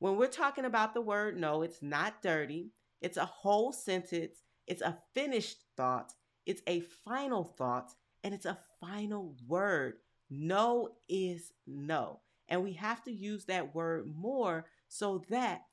When 0.00 0.16
we're 0.16 0.28
talking 0.28 0.64
about 0.64 0.94
the 0.94 1.00
word 1.00 1.38
no, 1.38 1.62
it's 1.62 1.82
not 1.82 2.22
dirty. 2.22 2.72
It's 3.00 3.18
a 3.18 3.24
whole 3.24 3.72
sentence. 3.72 4.42
It's 4.66 4.82
a 4.82 4.98
finished 5.14 5.58
thought. 5.76 6.12
It's 6.46 6.62
a 6.66 6.80
final 7.04 7.44
thought. 7.44 7.92
And 8.24 8.34
it's 8.34 8.46
a 8.46 8.58
final 8.80 9.36
word. 9.46 9.94
No 10.30 10.88
is 11.08 11.52
no. 11.66 12.20
And 12.48 12.64
we 12.64 12.72
have 12.72 13.04
to 13.04 13.12
use 13.12 13.44
that 13.44 13.74
word 13.74 14.06
more 14.16 14.64
so 14.88 15.22
that 15.28 15.66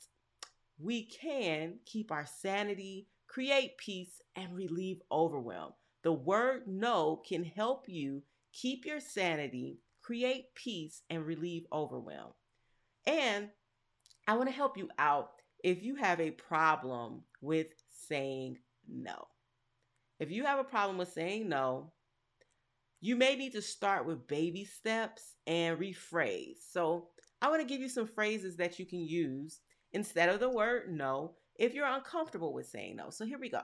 we 0.77 1.05
can 1.05 1.79
keep 1.85 2.11
our 2.11 2.25
sanity, 2.25 3.07
create 3.27 3.77
peace, 3.77 4.21
and 4.35 4.53
relieve 4.53 5.01
overwhelm. 5.11 5.71
The 6.03 6.11
word 6.11 6.67
no 6.67 7.21
can 7.27 7.43
help 7.43 7.87
you 7.87 8.23
keep 8.51 8.85
your 8.85 8.99
sanity, 8.99 9.79
create 10.01 10.53
peace, 10.53 11.01
and 11.09 11.25
relieve 11.25 11.65
overwhelm. 11.71 12.33
And 13.05 13.49
I 14.27 14.35
want 14.35 14.49
to 14.49 14.55
help 14.55 14.77
you 14.77 14.89
out 14.99 15.31
if 15.63 15.81
you 15.81 15.95
have 15.95 16.19
a 16.19 16.31
problem 16.31 17.21
with 17.41 17.67
saying 17.89 18.57
no. 18.87 19.27
If 20.19 20.31
you 20.31 20.43
have 20.43 20.59
a 20.59 20.65
problem 20.65 20.97
with 20.97 21.13
saying 21.13 21.47
no, 21.47 21.93
you 22.99 23.15
may 23.15 23.35
need 23.35 23.53
to 23.53 23.61
start 23.61 24.05
with 24.05 24.27
baby 24.27 24.65
steps 24.65 25.35
and 25.45 25.79
rephrase. 25.79 26.57
So, 26.69 27.09
I 27.41 27.49
want 27.49 27.61
to 27.61 27.67
give 27.67 27.81
you 27.81 27.89
some 27.89 28.07
phrases 28.07 28.57
that 28.57 28.79
you 28.79 28.85
can 28.85 28.99
use 28.99 29.59
instead 29.93 30.29
of 30.29 30.39
the 30.39 30.49
word 30.49 30.91
no 30.91 31.35
if 31.55 31.73
you're 31.73 31.85
uncomfortable 31.85 32.53
with 32.53 32.67
saying 32.67 32.95
no. 32.95 33.09
So, 33.11 33.25
here 33.25 33.39
we 33.39 33.49
go. 33.49 33.61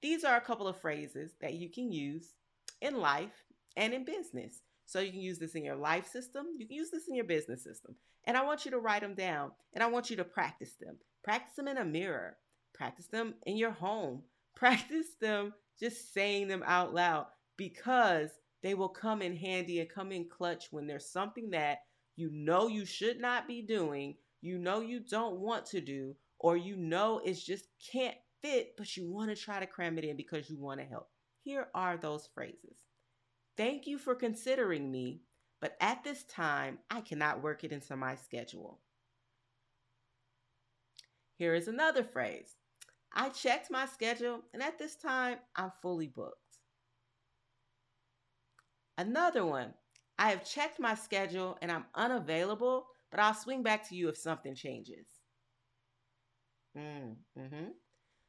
These 0.00 0.24
are 0.24 0.36
a 0.36 0.40
couple 0.40 0.66
of 0.66 0.80
phrases 0.80 1.34
that 1.40 1.54
you 1.54 1.70
can 1.70 1.92
use 1.92 2.34
in 2.80 2.98
life 2.98 3.44
and 3.76 3.92
in 3.94 4.04
business. 4.04 4.62
So, 4.86 5.00
you 5.00 5.10
can 5.10 5.20
use 5.20 5.38
this 5.38 5.54
in 5.54 5.64
your 5.64 5.76
life 5.76 6.08
system, 6.08 6.46
you 6.58 6.66
can 6.66 6.76
use 6.76 6.90
this 6.90 7.08
in 7.08 7.14
your 7.14 7.24
business 7.24 7.62
system. 7.64 7.94
And 8.24 8.36
I 8.36 8.44
want 8.44 8.64
you 8.64 8.70
to 8.70 8.78
write 8.78 9.02
them 9.02 9.14
down 9.14 9.52
and 9.74 9.82
I 9.82 9.88
want 9.88 10.10
you 10.10 10.16
to 10.16 10.24
practice 10.24 10.74
them. 10.80 10.96
Practice 11.24 11.56
them 11.56 11.68
in 11.68 11.78
a 11.78 11.84
mirror, 11.84 12.36
practice 12.74 13.06
them 13.06 13.34
in 13.46 13.56
your 13.56 13.70
home, 13.70 14.22
practice 14.54 15.14
them 15.20 15.54
just 15.78 16.12
saying 16.12 16.48
them 16.48 16.62
out 16.66 16.94
loud 16.94 17.26
because 17.56 18.30
they 18.62 18.74
will 18.74 18.88
come 18.88 19.22
in 19.22 19.36
handy 19.36 19.80
and 19.80 19.88
come 19.88 20.12
in 20.12 20.28
clutch 20.28 20.68
when 20.70 20.86
there's 20.86 21.10
something 21.10 21.50
that 21.50 21.78
you 22.16 22.30
know 22.32 22.68
you 22.68 22.84
should 22.84 23.20
not 23.20 23.48
be 23.48 23.62
doing, 23.62 24.14
you 24.40 24.58
know 24.58 24.80
you 24.80 25.00
don't 25.00 25.40
want 25.40 25.66
to 25.66 25.80
do, 25.80 26.14
or 26.38 26.56
you 26.56 26.76
know 26.76 27.20
it's 27.24 27.44
just 27.44 27.66
can't 27.92 28.16
fit, 28.42 28.74
but 28.76 28.96
you 28.96 29.10
want 29.10 29.30
to 29.30 29.36
try 29.36 29.58
to 29.58 29.66
cram 29.66 29.98
it 29.98 30.04
in 30.04 30.16
because 30.16 30.48
you 30.48 30.58
want 30.58 30.78
to 30.80 30.86
help. 30.86 31.08
Here 31.42 31.68
are 31.74 31.96
those 31.96 32.28
phrases. 32.34 32.76
Thank 33.62 33.86
you 33.86 33.96
for 33.96 34.16
considering 34.16 34.90
me, 34.90 35.20
but 35.60 35.76
at 35.80 36.02
this 36.02 36.24
time, 36.24 36.80
I 36.90 37.00
cannot 37.00 37.44
work 37.44 37.62
it 37.62 37.70
into 37.70 37.94
my 37.94 38.16
schedule. 38.16 38.80
Here 41.36 41.54
is 41.54 41.68
another 41.68 42.02
phrase. 42.02 42.56
I 43.14 43.28
checked 43.28 43.70
my 43.70 43.86
schedule, 43.86 44.40
and 44.52 44.64
at 44.64 44.80
this 44.80 44.96
time, 44.96 45.38
I'm 45.54 45.70
fully 45.80 46.08
booked. 46.08 46.58
Another 48.98 49.46
one. 49.46 49.74
I 50.18 50.30
have 50.30 50.44
checked 50.44 50.80
my 50.80 50.96
schedule 50.96 51.56
and 51.62 51.70
I'm 51.70 51.84
unavailable, 51.94 52.88
but 53.12 53.20
I'll 53.20 53.32
swing 53.32 53.62
back 53.62 53.88
to 53.90 53.94
you 53.94 54.08
if 54.08 54.16
something 54.16 54.56
changes. 54.56 55.06
Mm, 56.76 57.14
hmm 57.38 57.68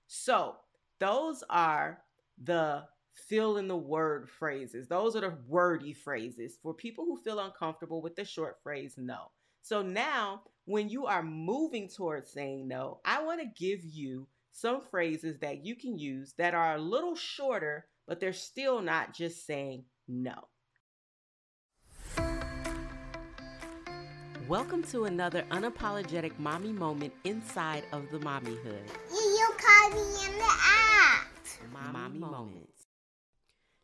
So, 0.06 0.58
those 1.00 1.44
are 1.50 2.04
the 2.38 2.84
fill 3.14 3.58
in 3.58 3.68
the 3.68 3.78
word 3.78 4.30
phrases. 4.30 4.88
Those 4.88 5.16
are 5.16 5.22
the 5.22 5.38
wordy 5.48 5.94
phrases 5.94 6.58
for 6.62 6.74
people 6.74 7.06
who 7.06 7.18
feel 7.18 7.40
uncomfortable 7.40 8.02
with 8.02 8.16
the 8.16 8.26
short 8.26 8.58
phrase 8.64 8.96
no. 8.98 9.32
So 9.62 9.82
now, 9.82 10.42
when 10.66 10.90
you 10.90 11.06
are 11.06 11.24
moving 11.24 11.88
towards 11.88 12.30
saying 12.30 12.68
no, 12.68 13.00
I 13.06 13.24
want 13.24 13.42
to 13.42 13.48
give 13.48 13.84
you 13.84 14.28
some 14.52 14.82
phrases 14.82 15.40
that 15.40 15.66
you 15.66 15.76
can 15.76 15.98
use 15.98 16.34
that 16.38 16.54
are 16.54 16.76
a 16.76 16.82
little 16.82 17.16
shorter, 17.16 17.86
but 18.08 18.20
they're 18.20 18.34
still 18.34 18.82
not 18.82 19.14
just 19.14 19.46
saying 19.46 19.86
no. 20.08 20.36
Welcome 24.50 24.84
to 24.92 25.06
another 25.06 25.46
unapologetic 25.52 26.38
mommy 26.38 26.74
moment 26.74 27.14
inside 27.24 27.86
of 27.94 28.12
the 28.12 28.20
mommyhood. 28.20 28.84
You 29.10 29.50
caught 29.58 29.92
me 29.94 30.02
in 30.28 30.38
the 30.38 30.54
act. 30.68 31.60
Mommy, 31.72 31.94
mommy 31.94 32.20
moments. 32.20 32.38
moments. 32.38 32.83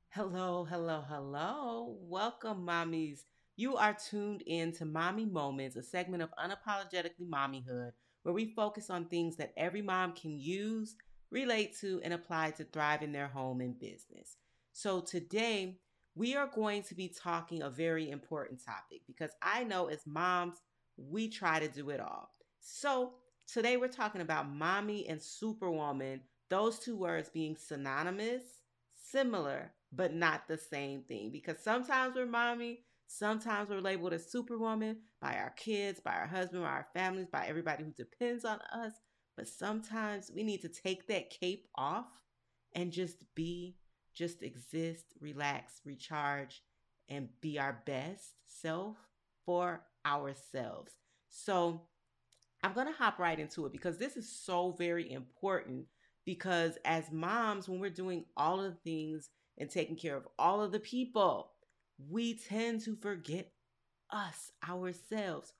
Hello, 0.09 0.65
hello, 0.65 1.05
hello. 1.07 1.95
Welcome, 2.01 2.67
mommies. 2.67 3.23
You 3.57 3.75
are 3.75 3.93
tuned 3.93 4.43
in 4.47 4.71
to 4.73 4.85
Mommy 4.85 5.25
Moments, 5.25 5.75
a 5.75 5.83
segment 5.83 6.23
of 6.23 6.29
unapologetically 6.39 7.29
mommyhood, 7.29 7.91
where 8.23 8.33
we 8.33 8.53
focus 8.55 8.89
on 8.89 9.05
things 9.05 9.35
that 9.37 9.53
every 9.57 9.81
mom 9.81 10.13
can 10.13 10.39
use, 10.39 10.95
relate 11.31 11.77
to, 11.81 11.99
and 12.03 12.13
apply 12.13 12.51
to 12.51 12.63
thrive 12.63 13.03
in 13.03 13.11
their 13.11 13.27
home 13.27 13.61
and 13.61 13.77
business. 13.77 14.37
So 14.71 15.01
today, 15.01 15.79
we 16.15 16.35
are 16.35 16.47
going 16.47 16.83
to 16.83 16.95
be 16.95 17.09
talking 17.09 17.61
a 17.61 17.69
very 17.69 18.09
important 18.09 18.63
topic 18.63 19.01
because 19.05 19.31
I 19.41 19.63
know 19.63 19.87
as 19.87 20.05
moms, 20.05 20.57
we 20.97 21.27
try 21.27 21.59
to 21.59 21.67
do 21.67 21.89
it 21.89 21.99
all. 21.99 22.31
So 22.61 23.13
today, 23.51 23.75
we're 23.75 23.89
talking 23.89 24.21
about 24.21 24.49
mommy 24.49 25.07
and 25.07 25.21
superwoman, 25.21 26.21
those 26.49 26.79
two 26.79 26.95
words 26.95 27.29
being 27.29 27.57
synonymous, 27.57 28.43
similar, 28.95 29.73
but 29.91 30.13
not 30.13 30.47
the 30.47 30.57
same 30.57 31.03
thing. 31.03 31.31
Because 31.31 31.59
sometimes 31.59 32.15
we're 32.15 32.25
mommy, 32.25 32.79
sometimes 33.11 33.69
we're 33.69 33.81
labeled 33.81 34.13
as 34.13 34.31
superwoman 34.31 34.97
by 35.21 35.35
our 35.35 35.51
kids, 35.57 35.99
by 35.99 36.13
our 36.13 36.27
husband, 36.27 36.63
by 36.63 36.69
our 36.69 36.87
families, 36.93 37.27
by 37.31 37.45
everybody 37.45 37.83
who 37.83 37.91
depends 37.91 38.45
on 38.45 38.59
us. 38.73 38.93
But 39.35 39.47
sometimes 39.47 40.31
we 40.33 40.43
need 40.43 40.61
to 40.61 40.69
take 40.69 41.07
that 41.07 41.29
cape 41.29 41.67
off 41.75 42.05
and 42.73 42.91
just 42.91 43.23
be, 43.35 43.75
just 44.13 44.41
exist, 44.41 45.05
relax, 45.19 45.81
recharge, 45.85 46.61
and 47.09 47.27
be 47.41 47.59
our 47.59 47.81
best 47.85 48.35
self 48.45 48.97
for 49.45 49.81
ourselves. 50.05 50.93
So 51.29 51.81
I'm 52.63 52.73
going 52.73 52.87
to 52.87 52.93
hop 52.93 53.19
right 53.19 53.39
into 53.39 53.65
it 53.65 53.73
because 53.73 53.97
this 53.97 54.15
is 54.15 54.29
so 54.29 54.71
very 54.77 55.11
important. 55.11 55.85
Because 56.23 56.77
as 56.85 57.11
moms, 57.11 57.67
when 57.67 57.79
we're 57.79 57.89
doing 57.89 58.25
all 58.37 58.63
of 58.63 58.73
the 58.73 58.79
things 58.83 59.29
and 59.57 59.69
taking 59.69 59.95
care 59.95 60.15
of 60.15 60.27
all 60.37 60.61
of 60.61 60.71
the 60.71 60.79
people, 60.79 61.51
we 61.97 62.35
tend 62.35 62.81
to 62.81 62.95
forget 62.95 63.51
us, 64.11 64.51
ourselves, 64.67 65.53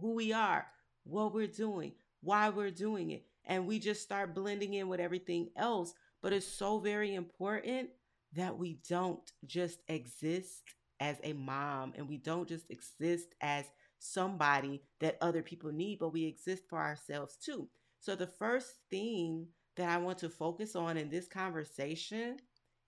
who 0.00 0.14
we 0.14 0.32
are, 0.32 0.66
what 1.04 1.34
we're 1.34 1.46
doing, 1.46 1.92
why 2.20 2.48
we're 2.48 2.70
doing 2.70 3.10
it. 3.10 3.24
And 3.44 3.66
we 3.66 3.78
just 3.78 4.02
start 4.02 4.34
blending 4.34 4.74
in 4.74 4.88
with 4.88 5.00
everything 5.00 5.50
else. 5.56 5.94
But 6.22 6.32
it's 6.32 6.46
so 6.46 6.78
very 6.78 7.14
important 7.14 7.90
that 8.32 8.58
we 8.58 8.80
don't 8.88 9.30
just 9.46 9.80
exist 9.88 10.62
as 11.00 11.18
a 11.22 11.32
mom 11.32 11.92
and 11.96 12.08
we 12.08 12.16
don't 12.16 12.48
just 12.48 12.70
exist 12.70 13.34
as 13.40 13.66
somebody 13.98 14.82
that 15.00 15.18
other 15.20 15.42
people 15.42 15.72
need, 15.72 15.98
but 15.98 16.12
we 16.12 16.24
exist 16.24 16.64
for 16.68 16.78
ourselves 16.78 17.36
too. 17.36 17.68
So, 18.00 18.14
the 18.14 18.26
first 18.26 18.74
thing 18.90 19.48
that 19.76 19.88
I 19.88 19.98
want 19.98 20.18
to 20.18 20.28
focus 20.28 20.76
on 20.76 20.96
in 20.96 21.08
this 21.08 21.28
conversation 21.28 22.38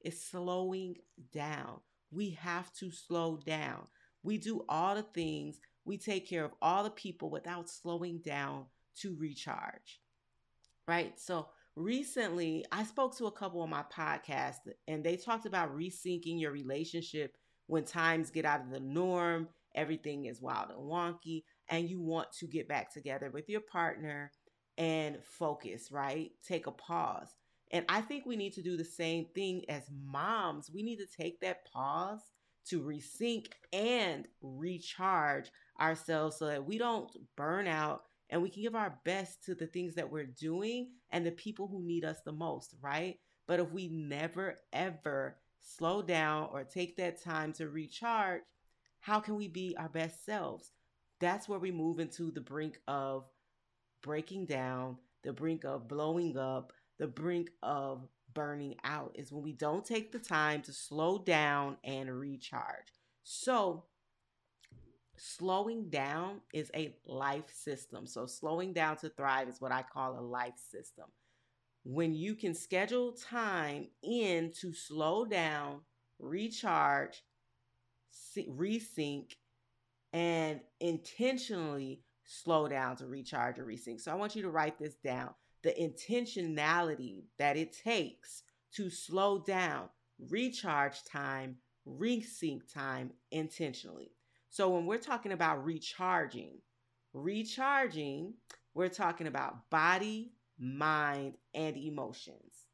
is 0.04 0.22
slowing 0.22 0.96
down. 1.32 1.80
We 2.10 2.30
have 2.30 2.72
to 2.74 2.90
slow 2.90 3.38
down. 3.44 3.86
We 4.22 4.38
do 4.38 4.64
all 4.68 4.94
the 4.94 5.02
things, 5.02 5.60
we 5.84 5.96
take 5.96 6.28
care 6.28 6.44
of 6.44 6.52
all 6.60 6.84
the 6.84 6.90
people 6.90 7.30
without 7.30 7.68
slowing 7.68 8.18
down 8.18 8.66
to 9.00 9.16
recharge. 9.16 10.00
Right? 10.86 11.18
So, 11.18 11.48
recently 11.76 12.64
I 12.72 12.82
spoke 12.82 13.16
to 13.16 13.26
a 13.26 13.32
couple 13.32 13.60
on 13.60 13.70
my 13.70 13.84
podcast 13.94 14.56
and 14.88 15.04
they 15.04 15.16
talked 15.16 15.46
about 15.46 15.76
resyncing 15.76 16.40
your 16.40 16.50
relationship 16.50 17.36
when 17.68 17.84
times 17.84 18.30
get 18.30 18.44
out 18.44 18.62
of 18.62 18.70
the 18.70 18.80
norm, 18.80 19.48
everything 19.74 20.24
is 20.24 20.40
wild 20.40 20.70
and 20.70 20.80
wonky, 20.80 21.44
and 21.68 21.88
you 21.88 22.00
want 22.00 22.32
to 22.40 22.46
get 22.46 22.66
back 22.66 22.92
together 22.92 23.30
with 23.30 23.48
your 23.48 23.60
partner 23.60 24.32
and 24.78 25.18
focus, 25.22 25.92
right? 25.92 26.30
Take 26.46 26.66
a 26.66 26.72
pause. 26.72 27.34
And 27.70 27.84
I 27.88 28.00
think 28.00 28.24
we 28.24 28.36
need 28.36 28.54
to 28.54 28.62
do 28.62 28.76
the 28.76 28.84
same 28.84 29.26
thing 29.34 29.64
as 29.68 29.82
moms. 30.04 30.70
We 30.72 30.82
need 30.82 30.98
to 30.98 31.06
take 31.06 31.40
that 31.40 31.70
pause 31.70 32.20
to 32.68 32.82
resync 32.82 33.46
and 33.72 34.26
recharge 34.42 35.50
ourselves 35.80 36.36
so 36.36 36.46
that 36.46 36.66
we 36.66 36.78
don't 36.78 37.10
burn 37.36 37.66
out 37.66 38.02
and 38.30 38.42
we 38.42 38.50
can 38.50 38.62
give 38.62 38.74
our 38.74 38.98
best 39.04 39.44
to 39.44 39.54
the 39.54 39.66
things 39.66 39.94
that 39.94 40.10
we're 40.10 40.26
doing 40.26 40.90
and 41.10 41.24
the 41.24 41.32
people 41.32 41.66
who 41.66 41.82
need 41.82 42.04
us 42.04 42.18
the 42.24 42.32
most, 42.32 42.74
right? 42.80 43.18
But 43.46 43.60
if 43.60 43.72
we 43.72 43.88
never 43.88 44.56
ever 44.72 45.38
slow 45.60 46.02
down 46.02 46.48
or 46.52 46.64
take 46.64 46.96
that 46.96 47.22
time 47.22 47.52
to 47.54 47.68
recharge, 47.68 48.42
how 49.00 49.20
can 49.20 49.36
we 49.36 49.48
be 49.48 49.76
our 49.78 49.88
best 49.88 50.24
selves? 50.24 50.72
That's 51.20 51.48
where 51.48 51.58
we 51.58 51.70
move 51.70 52.00
into 52.00 52.30
the 52.30 52.40
brink 52.40 52.78
of 52.86 53.24
breaking 54.02 54.46
down, 54.46 54.98
the 55.24 55.32
brink 55.32 55.64
of 55.64 55.88
blowing 55.88 56.36
up, 56.36 56.72
the 56.98 57.06
brink 57.06 57.50
of 57.62 58.06
burning 58.34 58.76
out 58.84 59.12
is 59.14 59.32
when 59.32 59.42
we 59.42 59.52
don't 59.52 59.84
take 59.84 60.12
the 60.12 60.18
time 60.18 60.62
to 60.62 60.72
slow 60.72 61.18
down 61.18 61.76
and 61.84 62.10
recharge. 62.18 62.92
So, 63.24 63.84
slowing 65.16 65.90
down 65.90 66.40
is 66.52 66.70
a 66.74 66.94
life 67.06 67.52
system. 67.52 68.06
So, 68.06 68.26
slowing 68.26 68.72
down 68.72 68.96
to 68.98 69.08
thrive 69.08 69.48
is 69.48 69.60
what 69.60 69.72
I 69.72 69.82
call 69.82 70.18
a 70.18 70.20
life 70.20 70.58
system. 70.70 71.06
When 71.84 72.14
you 72.14 72.34
can 72.34 72.54
schedule 72.54 73.12
time 73.12 73.88
in 74.02 74.52
to 74.60 74.72
slow 74.72 75.24
down, 75.24 75.80
recharge, 76.18 77.22
resync, 78.36 79.32
and 80.12 80.60
intentionally 80.80 82.02
slow 82.24 82.68
down 82.68 82.96
to 82.96 83.06
recharge 83.06 83.58
or 83.58 83.64
resync. 83.64 84.00
So, 84.00 84.12
I 84.12 84.16
want 84.16 84.36
you 84.36 84.42
to 84.42 84.50
write 84.50 84.78
this 84.78 84.94
down 84.96 85.30
the 85.62 85.70
intentionality 85.70 87.24
that 87.38 87.56
it 87.56 87.72
takes 87.72 88.42
to 88.72 88.90
slow 88.90 89.38
down, 89.38 89.88
recharge 90.18 91.04
time, 91.04 91.56
resync 91.86 92.60
time 92.72 93.10
intentionally. 93.30 94.12
So 94.50 94.70
when 94.70 94.86
we're 94.86 94.98
talking 94.98 95.32
about 95.32 95.64
recharging, 95.64 96.58
recharging, 97.12 98.34
we're 98.74 98.88
talking 98.88 99.26
about 99.26 99.68
body, 99.70 100.32
mind, 100.58 101.34
and 101.54 101.76
emotions. 101.76 102.66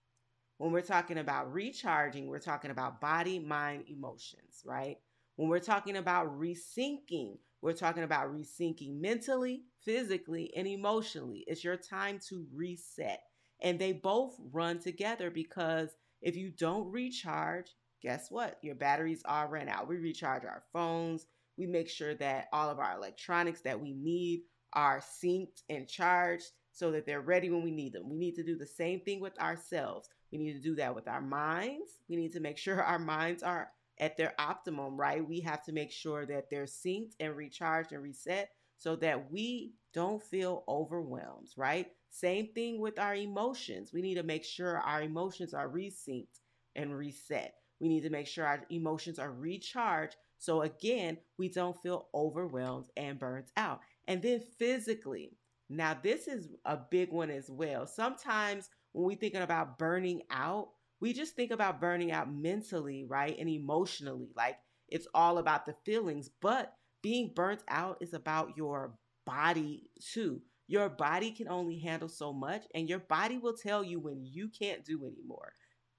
When 0.58 0.72
we're 0.72 0.82
talking 0.82 1.18
about 1.18 1.52
recharging, 1.52 2.28
we're 2.28 2.38
talking 2.38 2.70
about 2.70 3.00
body, 3.00 3.38
mind, 3.38 3.84
emotions, 3.88 4.62
right? 4.64 4.98
When 5.36 5.48
we're 5.48 5.58
talking 5.58 5.96
about 5.96 6.38
resyncing, 6.38 7.38
we're 7.64 7.72
talking 7.72 8.02
about 8.02 8.30
resyncing 8.30 9.00
mentally, 9.00 9.62
physically, 9.86 10.52
and 10.54 10.68
emotionally. 10.68 11.44
It's 11.46 11.64
your 11.64 11.78
time 11.78 12.18
to 12.28 12.46
reset. 12.54 13.22
And 13.62 13.78
they 13.78 13.92
both 13.92 14.36
run 14.52 14.80
together 14.80 15.30
because 15.30 15.88
if 16.20 16.36
you 16.36 16.50
don't 16.50 16.90
recharge, 16.90 17.70
guess 18.02 18.30
what? 18.30 18.58
Your 18.60 18.74
batteries 18.74 19.22
are 19.24 19.48
ran 19.48 19.70
out. 19.70 19.88
We 19.88 19.96
recharge 19.96 20.44
our 20.44 20.62
phones. 20.74 21.26
We 21.56 21.64
make 21.64 21.88
sure 21.88 22.14
that 22.16 22.48
all 22.52 22.68
of 22.68 22.78
our 22.78 22.98
electronics 22.98 23.62
that 23.62 23.80
we 23.80 23.94
need 23.94 24.42
are 24.74 25.00
synced 25.00 25.62
and 25.70 25.88
charged 25.88 26.50
so 26.70 26.90
that 26.90 27.06
they're 27.06 27.22
ready 27.22 27.48
when 27.48 27.64
we 27.64 27.70
need 27.70 27.94
them. 27.94 28.10
We 28.10 28.18
need 28.18 28.34
to 28.34 28.44
do 28.44 28.58
the 28.58 28.66
same 28.66 29.00
thing 29.00 29.20
with 29.20 29.40
ourselves. 29.40 30.10
We 30.30 30.36
need 30.36 30.52
to 30.52 30.60
do 30.60 30.74
that 30.74 30.94
with 30.94 31.08
our 31.08 31.22
minds. 31.22 31.92
We 32.10 32.16
need 32.16 32.34
to 32.34 32.40
make 32.40 32.58
sure 32.58 32.82
our 32.82 32.98
minds 32.98 33.42
are 33.42 33.70
at 33.98 34.16
their 34.16 34.34
optimum, 34.38 34.96
right? 34.96 35.26
We 35.26 35.40
have 35.40 35.62
to 35.64 35.72
make 35.72 35.90
sure 35.90 36.26
that 36.26 36.50
they're 36.50 36.64
synced 36.64 37.14
and 37.20 37.36
recharged 37.36 37.92
and 37.92 38.02
reset 38.02 38.50
so 38.78 38.96
that 38.96 39.30
we 39.30 39.72
don't 39.92 40.22
feel 40.22 40.64
overwhelmed, 40.68 41.48
right? 41.56 41.86
Same 42.10 42.48
thing 42.54 42.80
with 42.80 42.98
our 42.98 43.14
emotions. 43.14 43.92
We 43.92 44.02
need 44.02 44.14
to 44.16 44.22
make 44.22 44.44
sure 44.44 44.78
our 44.78 45.02
emotions 45.02 45.54
are 45.54 45.68
resynced 45.68 46.40
and 46.76 46.96
reset. 46.96 47.54
We 47.80 47.88
need 47.88 48.02
to 48.02 48.10
make 48.10 48.26
sure 48.26 48.46
our 48.46 48.64
emotions 48.70 49.18
are 49.18 49.32
recharged 49.32 50.16
so 50.38 50.62
again, 50.62 51.18
we 51.38 51.48
don't 51.48 51.80
feel 51.80 52.08
overwhelmed 52.14 52.90
and 52.96 53.18
burnt 53.18 53.50
out. 53.56 53.80
And 54.06 54.20
then 54.20 54.40
physically, 54.58 55.38
now 55.70 55.96
this 56.02 56.28
is 56.28 56.48
a 56.66 56.76
big 56.76 57.12
one 57.12 57.30
as 57.30 57.48
well. 57.50 57.86
Sometimes 57.86 58.68
when 58.92 59.06
we're 59.06 59.16
thinking 59.16 59.40
about 59.40 59.78
burning 59.78 60.22
out, 60.30 60.68
we 61.04 61.12
just 61.12 61.36
think 61.36 61.50
about 61.50 61.82
burning 61.82 62.12
out 62.12 62.32
mentally, 62.32 63.04
right? 63.06 63.36
And 63.38 63.46
emotionally. 63.46 64.30
Like 64.34 64.56
it's 64.88 65.06
all 65.12 65.36
about 65.36 65.66
the 65.66 65.74
feelings, 65.84 66.30
but 66.40 66.72
being 67.02 67.30
burnt 67.36 67.62
out 67.68 67.98
is 68.00 68.14
about 68.14 68.56
your 68.56 68.94
body 69.26 69.90
too. 70.00 70.40
Your 70.66 70.88
body 70.88 71.30
can 71.30 71.46
only 71.46 71.78
handle 71.78 72.08
so 72.08 72.32
much, 72.32 72.62
and 72.74 72.88
your 72.88 73.00
body 73.00 73.36
will 73.36 73.52
tell 73.52 73.84
you 73.84 74.00
when 74.00 74.24
you 74.24 74.48
can't 74.48 74.82
do 74.82 75.04
anymore. 75.04 75.52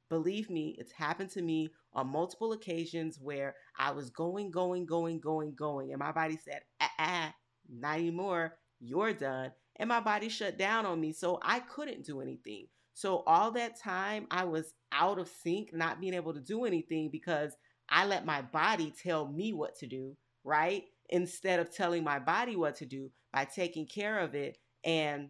Believe 0.09 0.49
me, 0.49 0.75
it's 0.79 0.91
happened 0.91 1.29
to 1.33 1.41
me 1.43 1.69
on 1.93 2.07
multiple 2.07 2.53
occasions 2.53 3.19
where 3.21 3.53
I 3.77 3.91
was 3.91 4.09
going, 4.09 4.49
going, 4.49 4.87
going, 4.87 5.19
going, 5.19 5.53
going, 5.53 5.91
and 5.91 5.99
my 5.99 6.13
body 6.13 6.39
said, 6.43 6.61
ah, 6.81 6.91
ah, 6.97 7.33
not 7.69 7.99
anymore, 7.99 8.57
you're 8.79 9.13
done. 9.13 9.51
And 9.75 9.87
my 9.87 9.99
body 9.99 10.29
shut 10.29 10.57
down 10.57 10.87
on 10.87 10.99
me, 10.99 11.11
so 11.11 11.37
I 11.43 11.59
couldn't 11.59 12.07
do 12.07 12.21
anything. 12.21 12.65
So 12.95 13.23
all 13.27 13.51
that 13.51 13.77
time 13.77 14.25
I 14.31 14.45
was 14.45 14.73
out 14.93 15.19
of 15.19 15.27
sync, 15.27 15.73
not 15.73 15.99
being 15.99 16.13
able 16.13 16.33
to 16.33 16.39
do 16.39 16.63
anything 16.63 17.09
because 17.11 17.53
I 17.89 18.05
let 18.05 18.25
my 18.25 18.41
body 18.41 18.93
tell 19.03 19.27
me 19.27 19.51
what 19.51 19.75
to 19.79 19.85
do, 19.85 20.15
right? 20.45 20.85
Instead 21.09 21.59
of 21.59 21.75
telling 21.75 22.05
my 22.05 22.19
body 22.19 22.55
what 22.55 22.77
to 22.77 22.85
do 22.85 23.11
by 23.33 23.45
taking 23.45 23.85
care 23.85 24.19
of 24.19 24.33
it 24.33 24.57
and 24.85 25.29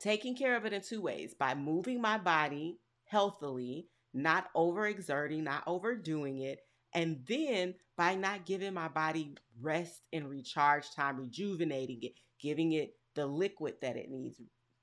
taking 0.00 0.34
care 0.34 0.56
of 0.56 0.64
it 0.64 0.72
in 0.72 0.80
two 0.80 1.02
ways 1.02 1.34
by 1.38 1.54
moving 1.54 2.00
my 2.00 2.16
body 2.16 2.78
healthily, 3.04 3.88
not 4.14 4.48
overexerting, 4.56 5.42
not 5.42 5.64
overdoing 5.66 6.40
it, 6.40 6.60
and 6.94 7.20
then 7.28 7.74
by 7.98 8.14
not 8.14 8.46
giving 8.46 8.72
my 8.72 8.88
body 8.88 9.34
rest 9.60 10.00
and 10.14 10.30
recharge 10.30 10.90
time, 10.92 11.18
rejuvenating 11.18 11.98
it, 12.02 12.14
giving 12.40 12.72
it 12.72 12.94
the 13.14 13.26
liquid 13.26 13.74
that 13.82 13.96
it 13.96 14.10
needs, 14.10 14.40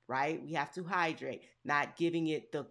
right? 0.08 0.42
We 0.42 0.52
have 0.52 0.72
to 0.74 0.84
hydrate, 0.84 1.42
not 1.64 1.96
giving 1.96 2.28
it 2.28 2.52
the 2.52 2.66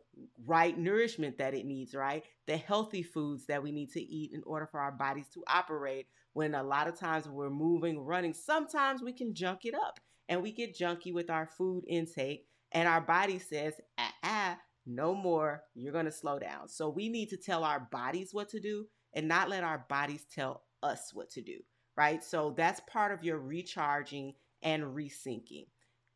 right 0.45 0.77
nourishment 0.77 1.37
that 1.39 1.53
it 1.53 1.65
needs, 1.65 1.95
right? 1.95 2.23
The 2.47 2.57
healthy 2.57 3.03
foods 3.03 3.45
that 3.47 3.63
we 3.63 3.71
need 3.71 3.91
to 3.93 4.01
eat 4.01 4.31
in 4.33 4.43
order 4.45 4.67
for 4.67 4.79
our 4.79 4.91
bodies 4.91 5.27
to 5.33 5.43
operate. 5.47 6.07
When 6.33 6.55
a 6.55 6.63
lot 6.63 6.87
of 6.87 6.97
times 6.97 7.27
we're 7.27 7.49
moving, 7.49 7.99
running, 7.99 8.33
sometimes 8.33 9.01
we 9.01 9.13
can 9.13 9.33
junk 9.33 9.65
it 9.65 9.75
up 9.75 9.99
and 10.29 10.41
we 10.41 10.51
get 10.51 10.77
junky 10.77 11.13
with 11.13 11.29
our 11.29 11.45
food 11.45 11.83
intake, 11.87 12.47
and 12.71 12.87
our 12.87 13.01
body 13.01 13.39
says, 13.39 13.73
ah, 13.97 14.13
ah 14.23 14.57
no 14.85 15.13
more, 15.13 15.63
you're 15.75 16.03
to 16.03 16.11
slow 16.11 16.39
down. 16.39 16.67
So 16.67 16.89
we 16.89 17.09
need 17.09 17.29
to 17.29 17.37
tell 17.37 17.63
our 17.63 17.87
bodies 17.91 18.33
what 18.33 18.49
to 18.49 18.59
do 18.59 18.87
and 19.13 19.27
not 19.27 19.49
let 19.49 19.63
our 19.63 19.85
bodies 19.89 20.25
tell 20.33 20.63
us 20.81 21.11
what 21.13 21.29
to 21.31 21.41
do, 21.41 21.59
right? 21.95 22.23
So 22.23 22.53
that's 22.57 22.81
part 22.87 23.11
of 23.11 23.23
your 23.23 23.39
recharging 23.39 24.33
and 24.61 24.83
resyncing. 24.83 25.67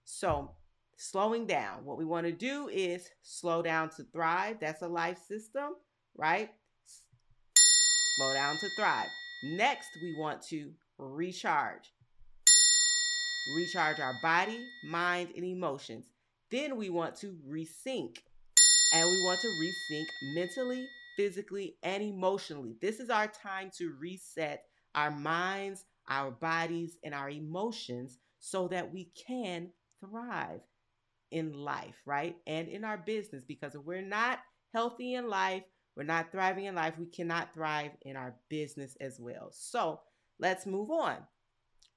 So 0.04 0.52
slowing 0.98 1.46
down. 1.46 1.86
What 1.86 1.98
we 1.98 2.06
want 2.06 2.26
to 2.26 2.32
do 2.32 2.68
is 2.68 3.10
slow 3.22 3.62
down 3.62 3.90
to 3.92 4.04
thrive. 4.12 4.58
That's 4.60 4.82
a 4.82 4.88
life 4.88 5.20
system, 5.28 5.76
right? 6.18 6.50
Slow 8.18 8.34
down 8.34 8.58
to 8.58 8.68
thrive. 8.78 9.08
Next, 9.44 9.90
we 10.02 10.16
want 10.20 10.42
to 10.48 10.72
recharge. 10.98 11.94
Recharge 13.56 14.00
our 14.00 14.16
body, 14.22 14.60
mind, 14.84 15.30
and 15.36 15.46
emotions. 15.46 16.08
Then 16.50 16.76
we 16.76 16.90
want 16.90 17.16
to 17.18 17.38
resync. 17.48 18.18
And 18.94 19.06
we 19.06 19.24
want 19.26 19.40
to 19.42 19.48
resync 19.48 20.06
mentally, 20.34 20.88
physically, 21.16 21.76
and 21.84 22.02
emotionally. 22.02 22.76
This 22.82 23.00
is 23.00 23.10
our 23.10 23.28
time 23.28 23.70
to 23.78 23.94
reset 24.00 24.64
our 24.96 25.12
minds, 25.12 25.86
our 26.10 26.32
bodies, 26.32 26.98
and 27.04 27.14
our 27.14 27.30
emotions 27.30 28.18
so 28.40 28.68
that 28.70 28.92
we 28.92 29.12
can 29.28 29.70
thrive 30.00 30.62
in 31.32 31.54
life, 31.54 32.02
right? 32.06 32.36
And 32.46 32.68
in 32.68 32.84
our 32.84 32.98
business, 32.98 33.44
because 33.46 33.76
if 33.76 33.84
we're 33.84 34.02
not 34.02 34.40
healthy 34.74 35.16
in 35.16 35.30
life, 35.30 35.64
we're 35.96 36.04
not 36.04 36.32
thriving 36.32 36.66
in 36.66 36.76
life, 36.76 36.94
we 36.98 37.08
cannot 37.08 37.54
thrive 37.54 37.92
in 38.04 38.16
our 38.16 38.36
business 38.50 38.96
as 39.02 39.20
well. 39.20 39.50
So 39.52 40.00
let's 40.40 40.66
move 40.66 40.92
on. 40.92 41.18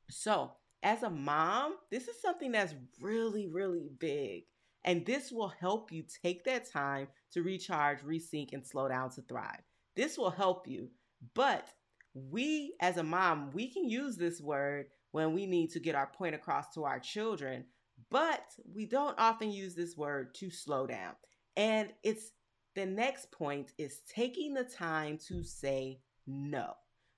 So, 0.08 0.52
as 0.82 1.02
a 1.02 1.10
mom, 1.10 1.74
this 1.90 2.08
is 2.08 2.20
something 2.22 2.52
that's 2.52 2.74
really, 3.00 3.46
really 3.46 3.90
big. 3.98 4.44
And 4.84 5.04
this 5.04 5.30
will 5.30 5.52
help 5.60 5.92
you 5.92 6.04
take 6.22 6.44
that 6.44 6.70
time 6.70 7.08
to 7.32 7.42
recharge, 7.42 8.00
resync, 8.00 8.54
and 8.54 8.66
slow 8.66 8.88
down 8.88 9.10
to 9.10 9.22
thrive. 9.22 9.60
This 9.94 10.16
will 10.16 10.30
help 10.30 10.66
you. 10.66 10.88
But 11.34 11.68
we, 12.14 12.74
as 12.80 12.96
a 12.96 13.02
mom, 13.02 13.50
we 13.52 13.68
can 13.68 13.88
use 13.88 14.16
this 14.16 14.40
word 14.40 14.86
when 15.12 15.34
we 15.34 15.44
need 15.44 15.70
to 15.72 15.80
get 15.80 15.94
our 15.94 16.06
point 16.06 16.34
across 16.34 16.72
to 16.74 16.84
our 16.84 16.98
children 16.98 17.64
but 18.10 18.42
we 18.74 18.86
don't 18.86 19.18
often 19.18 19.50
use 19.50 19.74
this 19.74 19.96
word 19.96 20.34
to 20.36 20.50
slow 20.50 20.86
down. 20.86 21.14
And 21.56 21.90
it's 22.02 22.32
the 22.74 22.86
next 22.86 23.30
point 23.30 23.72
is 23.78 24.00
taking 24.12 24.54
the 24.54 24.64
time 24.64 25.18
to 25.28 25.42
say 25.42 26.00
no, 26.26 26.74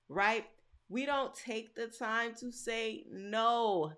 right? 0.09 0.45
We 0.89 1.05
don't 1.05 1.33
take 1.33 1.75
the 1.75 1.87
time 1.87 2.33
to 2.39 2.51
say 2.51 3.05
no. 3.11 3.93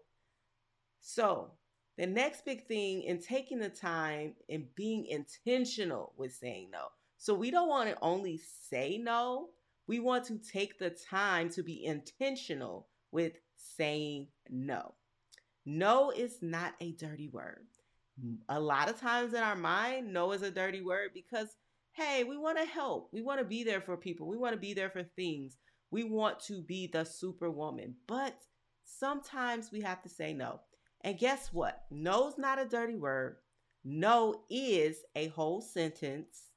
So, 1.01 1.51
the 1.97 2.07
next 2.07 2.43
big 2.45 2.67
thing 2.67 3.03
in 3.03 3.21
taking 3.21 3.59
the 3.59 3.69
time 3.69 4.33
and 4.49 4.65
being 4.75 5.05
intentional 5.05 6.13
with 6.17 6.33
saying 6.33 6.69
no. 6.71 6.87
So, 7.17 7.33
we 7.33 7.51
don't 7.51 7.69
want 7.69 7.89
to 7.89 7.97
only 8.01 8.39
say 8.69 8.97
no, 8.97 9.49
we 9.87 9.99
want 9.99 10.25
to 10.25 10.37
take 10.37 10.77
the 10.77 10.89
time 10.89 11.49
to 11.51 11.63
be 11.63 11.85
intentional 11.85 12.87
with 13.11 13.33
saying 13.55 14.27
no. 14.49 14.93
No 15.65 16.11
is 16.11 16.37
not 16.41 16.73
a 16.79 16.91
dirty 16.91 17.27
word. 17.27 17.65
A 18.49 18.59
lot 18.59 18.87
of 18.87 18.99
times 18.99 19.33
in 19.33 19.41
our 19.41 19.55
mind, 19.55 20.13
no 20.13 20.31
is 20.31 20.41
a 20.41 20.51
dirty 20.51 20.81
word 20.81 21.09
because, 21.13 21.57
hey, 21.91 22.23
we 22.23 22.37
want 22.37 22.57
to 22.57 22.65
help. 22.65 23.09
We 23.11 23.21
want 23.21 23.39
to 23.39 23.45
be 23.45 23.63
there 23.63 23.81
for 23.81 23.97
people. 23.97 24.27
We 24.27 24.37
want 24.37 24.53
to 24.53 24.59
be 24.59 24.73
there 24.73 24.89
for 24.89 25.03
things. 25.03 25.57
We 25.91 26.03
want 26.03 26.39
to 26.41 26.61
be 26.61 26.87
the 26.87 27.03
superwoman. 27.03 27.95
But 28.07 28.35
sometimes 28.85 29.71
we 29.71 29.81
have 29.81 30.01
to 30.03 30.09
say 30.09 30.33
no. 30.33 30.61
And 31.01 31.17
guess 31.19 31.51
what? 31.51 31.83
No's 31.91 32.37
not 32.37 32.59
a 32.59 32.65
dirty 32.65 32.95
word. 32.95 33.37
No 33.83 34.43
is 34.49 34.97
a 35.15 35.27
whole 35.27 35.61
sentence. 35.61 36.51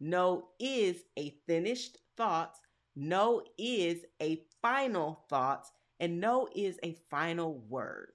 No 0.00 0.48
is 0.58 1.02
a 1.18 1.36
finished 1.46 1.98
thought. 2.16 2.54
No 2.96 3.42
is 3.58 4.04
a 4.20 4.42
final 4.62 5.24
thought. 5.28 5.66
And 6.00 6.20
no 6.20 6.48
is 6.54 6.78
a 6.82 6.96
final 7.10 7.64
word. 7.68 8.12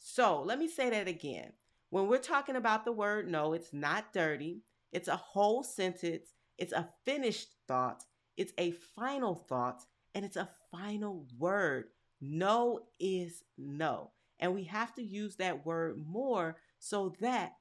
So 0.00 0.42
let 0.42 0.58
me 0.58 0.66
say 0.66 0.90
that 0.90 1.06
again. 1.06 1.52
When 1.90 2.08
we're 2.08 2.18
talking 2.18 2.56
about 2.56 2.84
the 2.84 2.92
word 2.92 3.30
no, 3.30 3.52
it's 3.52 3.72
not 3.72 4.12
dirty. 4.12 4.62
It's 4.92 5.08
a 5.08 5.16
whole 5.16 5.62
sentence. 5.62 6.32
It's 6.58 6.72
a 6.72 6.88
finished 7.04 7.50
thought. 7.68 8.04
It's 8.36 8.52
a 8.58 8.72
final 8.96 9.34
thought. 9.34 9.84
And 10.14 10.24
it's 10.24 10.36
a 10.36 10.48
final 10.70 11.26
word. 11.38 11.84
No 12.20 12.80
is 12.98 13.44
no. 13.58 14.10
And 14.38 14.54
we 14.54 14.64
have 14.64 14.94
to 14.94 15.02
use 15.02 15.36
that 15.36 15.66
word 15.66 15.98
more 15.98 16.56
so 16.78 17.14
that 17.20 17.56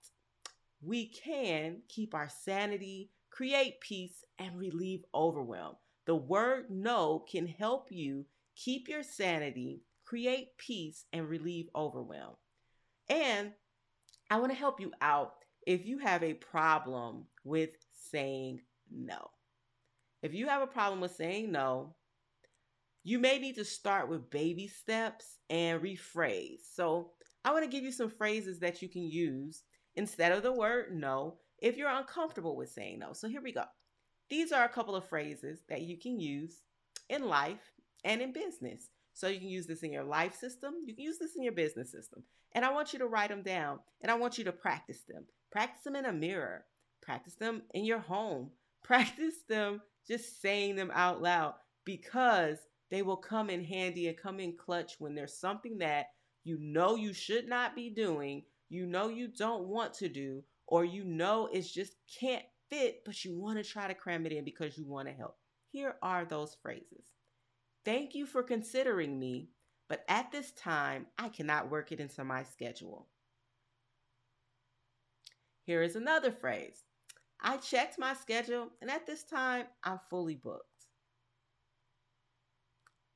we 0.81 1.07
can 1.07 1.81
keep 1.89 2.15
our 2.15 2.29
sanity, 2.29 3.11
create 3.29 3.81
peace, 3.81 4.23
and 4.39 4.57
relieve 4.57 5.03
overwhelm. 5.13 5.75
The 6.05 6.15
word 6.15 6.69
no 6.69 7.25
can 7.29 7.47
help 7.47 7.91
you 7.91 8.25
keep 8.55 8.87
your 8.87 9.03
sanity, 9.03 9.81
create 10.09 10.57
peace, 10.57 11.05
and 11.13 11.29
relieve 11.29 11.69
overwhelm. 11.75 12.33
And 13.09 13.51
I 14.31 14.39
want 14.39 14.51
to 14.51 14.57
help 14.57 14.79
you 14.79 14.91
out 15.01 15.33
if 15.67 15.85
you 15.85 15.99
have 15.99 16.23
a 16.23 16.33
problem 16.33 17.25
with 17.43 17.69
saying 17.93 18.61
no. 18.91 19.29
If 20.23 20.33
you 20.33 20.47
have 20.47 20.63
a 20.63 20.67
problem 20.67 20.99
with 20.99 21.15
saying 21.15 21.51
no, 21.51 21.95
you 23.03 23.19
may 23.19 23.37
need 23.37 23.55
to 23.55 23.65
start 23.65 24.09
with 24.09 24.31
baby 24.31 24.67
steps 24.67 25.37
and 25.49 25.79
rephrase. 25.79 26.61
So, 26.73 27.11
I 27.45 27.51
want 27.51 27.63
to 27.63 27.69
give 27.69 27.83
you 27.83 27.91
some 27.91 28.09
phrases 28.09 28.59
that 28.59 28.81
you 28.81 28.89
can 28.89 29.03
use 29.03 29.63
instead 29.95 30.31
of 30.31 30.43
the 30.43 30.51
word 30.51 30.93
no 30.93 31.37
if 31.59 31.77
you're 31.77 31.89
uncomfortable 31.89 32.55
with 32.55 32.69
saying 32.69 32.99
no. 32.99 33.13
So, 33.13 33.27
here 33.27 33.41
we 33.41 33.51
go. 33.51 33.63
These 34.29 34.51
are 34.51 34.65
a 34.65 34.69
couple 34.69 34.95
of 34.95 35.07
phrases 35.07 35.61
that 35.69 35.83
you 35.83 35.97
can 35.97 36.19
use 36.19 36.63
in 37.09 37.27
life 37.27 37.71
and 38.03 38.21
in 38.21 38.33
business. 38.33 38.89
So, 39.19 39.27
you 39.27 39.39
can 39.39 39.49
use 39.49 39.67
this 39.67 39.83
in 39.83 39.91
your 39.91 40.03
life 40.03 40.35
system, 40.35 40.75
you 40.85 40.95
can 40.95 41.03
use 41.03 41.17
this 41.19 41.35
in 41.35 41.43
your 41.43 41.53
business 41.53 41.91
system. 41.91 42.23
And 42.53 42.63
I 42.63 42.71
want 42.71 42.93
you 42.93 42.99
to 42.99 43.07
write 43.07 43.29
them 43.29 43.43
down 43.43 43.79
and 44.01 44.11
I 44.11 44.15
want 44.15 44.37
you 44.37 44.43
to 44.45 44.51
practice 44.51 45.01
them. 45.07 45.25
Practice 45.51 45.83
them 45.83 45.95
in 45.95 46.05
a 46.05 46.13
mirror, 46.13 46.65
practice 47.01 47.35
them 47.35 47.63
in 47.73 47.83
your 47.85 47.99
home, 47.99 48.51
practice 48.83 49.43
them 49.47 49.81
just 50.07 50.41
saying 50.41 50.75
them 50.75 50.91
out 50.93 51.21
loud 51.21 51.53
because 51.85 52.57
they 52.89 53.01
will 53.01 53.17
come 53.17 53.49
in 53.49 53.63
handy 53.63 54.07
and 54.07 54.17
come 54.17 54.39
in 54.39 54.55
clutch 54.57 54.95
when 54.99 55.15
there's 55.15 55.37
something 55.37 55.77
that 55.79 56.07
you 56.43 56.57
know 56.59 56.95
you 56.95 57.13
should 57.13 57.47
not 57.47 57.75
be 57.75 57.89
doing, 57.89 58.43
you 58.69 58.85
know 58.85 59.09
you 59.09 59.27
don't 59.27 59.67
want 59.67 59.93
to 59.95 60.09
do, 60.09 60.43
or 60.67 60.85
you 60.85 61.03
know 61.03 61.49
it 61.51 61.61
just 61.61 61.93
can't 62.19 62.45
fit, 62.69 63.01
but 63.05 63.23
you 63.23 63.37
want 63.37 63.57
to 63.57 63.63
try 63.63 63.87
to 63.87 63.93
cram 63.93 64.25
it 64.25 64.31
in 64.31 64.43
because 64.43 64.77
you 64.77 64.85
want 64.85 65.07
to 65.07 65.13
help. 65.13 65.35
Here 65.71 65.95
are 66.01 66.25
those 66.25 66.57
phrases. 66.61 67.05
Thank 67.85 68.13
you 68.15 68.25
for 68.25 68.43
considering 68.43 69.19
me, 69.19 69.49
but 69.87 70.03
at 70.07 70.31
this 70.31 70.51
time, 70.51 71.07
I 71.17 71.29
cannot 71.29 71.71
work 71.71 71.91
it 71.91 71.99
into 71.99 72.23
my 72.23 72.43
schedule. 72.43 73.07
Here 75.63 75.81
is 75.81 75.95
another 75.95 76.31
phrase 76.31 76.83
I 77.41 77.57
checked 77.57 77.97
my 77.97 78.13
schedule, 78.13 78.69
and 78.81 78.91
at 78.91 79.05
this 79.05 79.23
time, 79.23 79.65
I'm 79.83 79.99
fully 80.09 80.35
booked. 80.35 80.65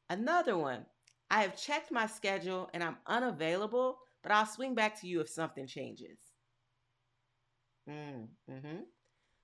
Another 0.09 0.57
one 0.57 0.85
I 1.29 1.41
have 1.41 1.57
checked 1.57 1.91
my 1.91 2.05
schedule 2.05 2.69
and 2.75 2.83
I'm 2.83 2.97
unavailable, 3.07 3.97
but 4.21 4.31
I'll 4.31 4.45
swing 4.45 4.75
back 4.75 4.99
to 5.01 5.07
you 5.07 5.19
if 5.19 5.29
something 5.29 5.65
changes. 5.65 6.19
Mm, 7.89 8.27
hmm 8.47 8.81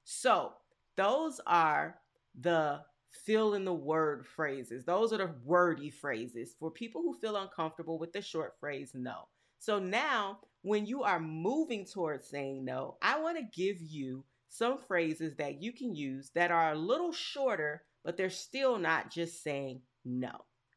So, 0.04 0.54
those 0.96 1.42
are 1.48 2.00
the 2.40 2.82
fill 3.12 3.54
in 3.54 3.66
the 3.66 3.74
word 3.74 4.26
phrases. 4.26 4.86
Those 4.86 5.14
are 5.14 5.18
the 5.18 5.34
wordy 5.44 5.90
phrases 5.90 6.56
for 6.60 6.72
people 6.72 7.02
who 7.02 7.14
feel 7.14 7.36
uncomfortable 7.36 7.98
with 7.98 8.14
the 8.14 8.22
short 8.22 8.56
phrase 8.60 8.92
no. 8.94 9.28
So 9.60 9.80
now, 9.80 10.40
when 10.62 10.86
you 10.86 11.04
are 11.04 11.20
moving 11.20 11.86
towards 11.86 12.28
saying 12.28 12.64
no, 12.64 12.98
I 13.02 13.20
want 13.20 13.38
to 13.38 13.44
give 13.44 13.82
you 13.82 14.24
some 14.50 14.78
phrases 14.78 15.36
that 15.36 15.62
you 15.62 15.72
can 15.72 15.96
use 15.96 16.32
that 16.36 16.52
are 16.52 16.72
a 16.72 16.78
little 16.78 17.12
shorter, 17.12 17.84
but 18.04 18.18
they're 18.18 18.30
still 18.30 18.78
not 18.78 19.12
just 19.12 19.44
saying 19.44 19.82
no, 20.06 20.32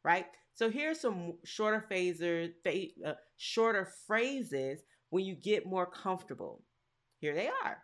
right? 0.04 0.26
So 0.54 0.70
here's 0.70 1.00
some 1.00 1.34
shorter 1.44 1.84
phaser, 1.90 2.52
uh, 3.04 3.14
shorter 3.36 3.88
phrases 4.06 4.82
when 5.10 5.24
you 5.24 5.34
get 5.34 5.66
more 5.66 5.86
comfortable. 5.86 6.62
Here 7.20 7.34
they 7.34 7.48
are. 7.48 7.78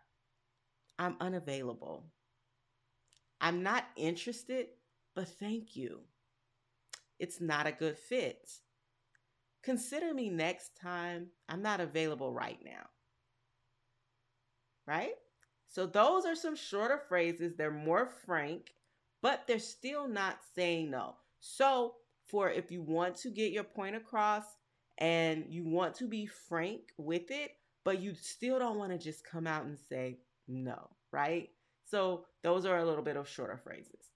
I'm 0.98 1.16
unavailable. 1.20 2.04
I'm 3.40 3.62
not 3.62 3.84
interested, 3.96 4.66
but 5.14 5.28
thank 5.28 5.76
you. 5.76 6.00
It's 7.18 7.40
not 7.40 7.66
a 7.66 7.72
good 7.72 7.96
fit. 7.96 8.50
Consider 9.62 10.14
me 10.14 10.30
next 10.30 10.80
time. 10.80 11.28
I'm 11.48 11.62
not 11.62 11.80
available 11.80 12.32
right 12.32 12.58
now. 12.64 12.86
Right? 14.86 15.14
So, 15.68 15.86
those 15.86 16.24
are 16.24 16.34
some 16.34 16.56
shorter 16.56 17.02
phrases. 17.08 17.54
They're 17.54 17.70
more 17.70 18.06
frank, 18.24 18.72
but 19.20 19.46
they're 19.46 19.58
still 19.58 20.08
not 20.08 20.38
saying 20.54 20.90
no. 20.90 21.16
So, 21.40 21.94
for 22.26 22.50
if 22.50 22.70
you 22.70 22.82
want 22.82 23.16
to 23.16 23.30
get 23.30 23.52
your 23.52 23.64
point 23.64 23.96
across 23.96 24.44
and 24.98 25.44
you 25.48 25.64
want 25.64 25.94
to 25.96 26.06
be 26.06 26.26
frank 26.26 26.80
with 26.96 27.30
it, 27.30 27.52
but 27.84 28.00
you 28.00 28.14
still 28.14 28.58
don't 28.58 28.78
want 28.78 28.92
to 28.92 28.98
just 28.98 29.24
come 29.24 29.46
out 29.46 29.64
and 29.64 29.78
say 29.78 30.18
no, 30.46 30.88
right? 31.12 31.50
So 31.90 32.24
those 32.42 32.66
are 32.66 32.78
a 32.78 32.84
little 32.84 33.02
bit 33.02 33.16
of 33.16 33.28
shorter 33.28 33.56
phrases. 33.56 34.10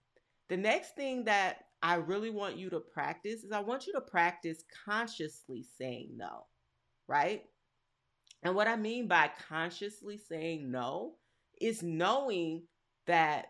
The 0.49 0.57
next 0.57 0.95
thing 0.95 1.25
that 1.25 1.59
I 1.83 1.95
really 1.97 2.31
want 2.31 2.57
you 2.57 2.71
to 2.71 2.81
practice 2.81 3.43
is 3.43 3.53
I 3.53 3.61
want 3.61 3.87
you 3.87 3.93
to 3.95 4.01
practice 4.01 4.63
consciously 4.85 5.65
saying 5.79 6.11
no, 6.17 6.47
right? 7.09 7.43
And 8.43 8.55
what 8.55 8.69
I 8.69 8.77
mean 8.77 9.09
by 9.09 9.31
consciously 9.49 10.19
saying 10.19 10.71
no 10.71 11.15
is 11.61 11.83
knowing 11.83 12.65
that 13.07 13.47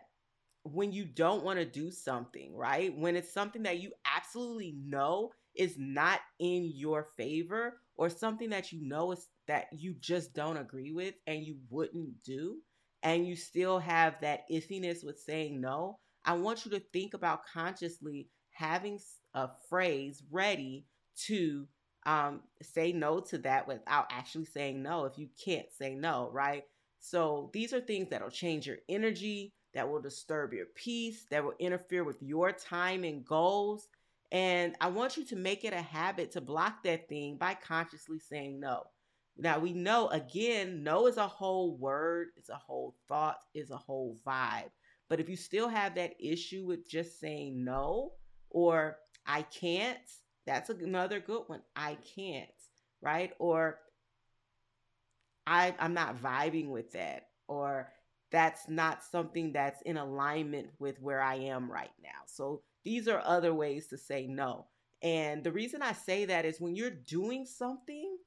when 0.63 0.91
you 0.91 1.05
don't 1.05 1.43
want 1.43 1.59
to 1.59 1.65
do 1.65 1.91
something, 1.91 2.55
right? 2.55 2.97
When 2.97 3.15
it's 3.15 3.33
something 3.33 3.63
that 3.63 3.79
you 3.79 3.91
absolutely 4.05 4.75
know 4.85 5.31
is 5.55 5.75
not 5.77 6.21
in 6.39 6.71
your 6.73 7.09
favor 7.17 7.79
or 7.97 8.09
something 8.09 8.49
that 8.51 8.71
you 8.71 8.87
know 8.87 9.11
is 9.11 9.27
that 9.47 9.67
you 9.71 9.93
just 9.99 10.33
don't 10.33 10.57
agree 10.57 10.91
with 10.91 11.15
and 11.27 11.43
you 11.43 11.57
wouldn't 11.69 12.23
do 12.23 12.57
and 13.03 13.27
you 13.27 13.35
still 13.35 13.79
have 13.79 14.15
that 14.21 14.49
iffiness 14.49 15.03
with 15.03 15.19
saying 15.19 15.61
no, 15.61 15.99
I 16.25 16.33
want 16.33 16.65
you 16.65 16.71
to 16.71 16.79
think 16.79 17.13
about 17.13 17.45
consciously 17.45 18.29
having 18.51 18.99
a 19.33 19.49
phrase 19.69 20.23
ready 20.31 20.85
to 21.27 21.67
um, 22.05 22.41
say 22.61 22.91
no 22.93 23.19
to 23.19 23.37
that 23.39 23.67
without 23.67 24.07
actually 24.09 24.45
saying 24.45 24.81
no 24.81 25.05
if 25.05 25.17
you 25.17 25.27
can't 25.43 25.67
say 25.77 25.93
no, 25.95 26.29
right? 26.31 26.63
So 26.99 27.49
these 27.53 27.73
are 27.73 27.81
things 27.81 28.09
that'll 28.09 28.29
change 28.29 28.65
your 28.65 28.77
energy, 28.87 29.53
that 29.73 29.89
will 29.89 30.01
disturb 30.01 30.53
your 30.53 30.67
peace, 30.75 31.25
that 31.29 31.43
will 31.43 31.55
interfere 31.59 32.03
with 32.03 32.21
your 32.21 32.51
time 32.51 33.03
and 33.03 33.25
goals. 33.25 33.87
And 34.31 34.75
I 34.79 34.87
want 34.87 35.17
you 35.17 35.25
to 35.25 35.35
make 35.35 35.65
it 35.65 35.73
a 35.73 35.81
habit 35.81 36.31
to 36.31 36.41
block 36.41 36.83
that 36.83 37.09
thing 37.09 37.37
by 37.37 37.55
consciously 37.55 38.19
saying 38.19 38.59
no. 38.59 38.83
Now 39.37 39.59
we 39.59 39.73
know 39.73 40.07
again, 40.09 40.83
no 40.83 41.07
is 41.07 41.17
a 41.17 41.27
whole 41.27 41.75
word, 41.77 42.29
it's 42.37 42.49
a 42.49 42.55
whole 42.55 42.95
thought, 43.07 43.39
is 43.53 43.71
a 43.71 43.77
whole 43.77 44.17
vibe. 44.25 44.69
But 45.09 45.19
if 45.19 45.29
you 45.29 45.35
still 45.35 45.67
have 45.67 45.95
that 45.95 46.13
issue 46.19 46.65
with 46.65 46.89
just 46.89 47.19
saying 47.19 47.63
no 47.63 48.13
or 48.49 48.97
I 49.25 49.43
can't, 49.43 49.97
that's 50.45 50.69
another 50.69 51.19
good 51.19 51.43
one. 51.47 51.61
I 51.75 51.97
can't, 52.15 52.49
right? 53.01 53.31
Or 53.39 53.79
I 55.47 55.75
I'm 55.79 55.93
not 55.93 56.21
vibing 56.21 56.69
with 56.69 56.91
that 56.93 57.27
or 57.47 57.91
that's 58.31 58.67
not 58.67 59.03
something 59.03 59.53
that's 59.53 59.81
in 59.83 59.97
alignment 59.97 60.69
with 60.79 60.99
where 60.99 61.21
I 61.21 61.35
am 61.35 61.71
right 61.71 61.91
now. 62.01 62.09
So 62.25 62.61
these 62.83 63.07
are 63.07 63.21
other 63.23 63.53
ways 63.53 63.87
to 63.87 63.97
say 63.97 64.25
no. 64.25 64.65
And 65.03 65.43
the 65.43 65.51
reason 65.51 65.81
I 65.81 65.93
say 65.93 66.25
that 66.25 66.45
is 66.45 66.59
when 66.59 66.75
you're 66.75 66.89
doing 66.89 67.45
something 67.45 68.17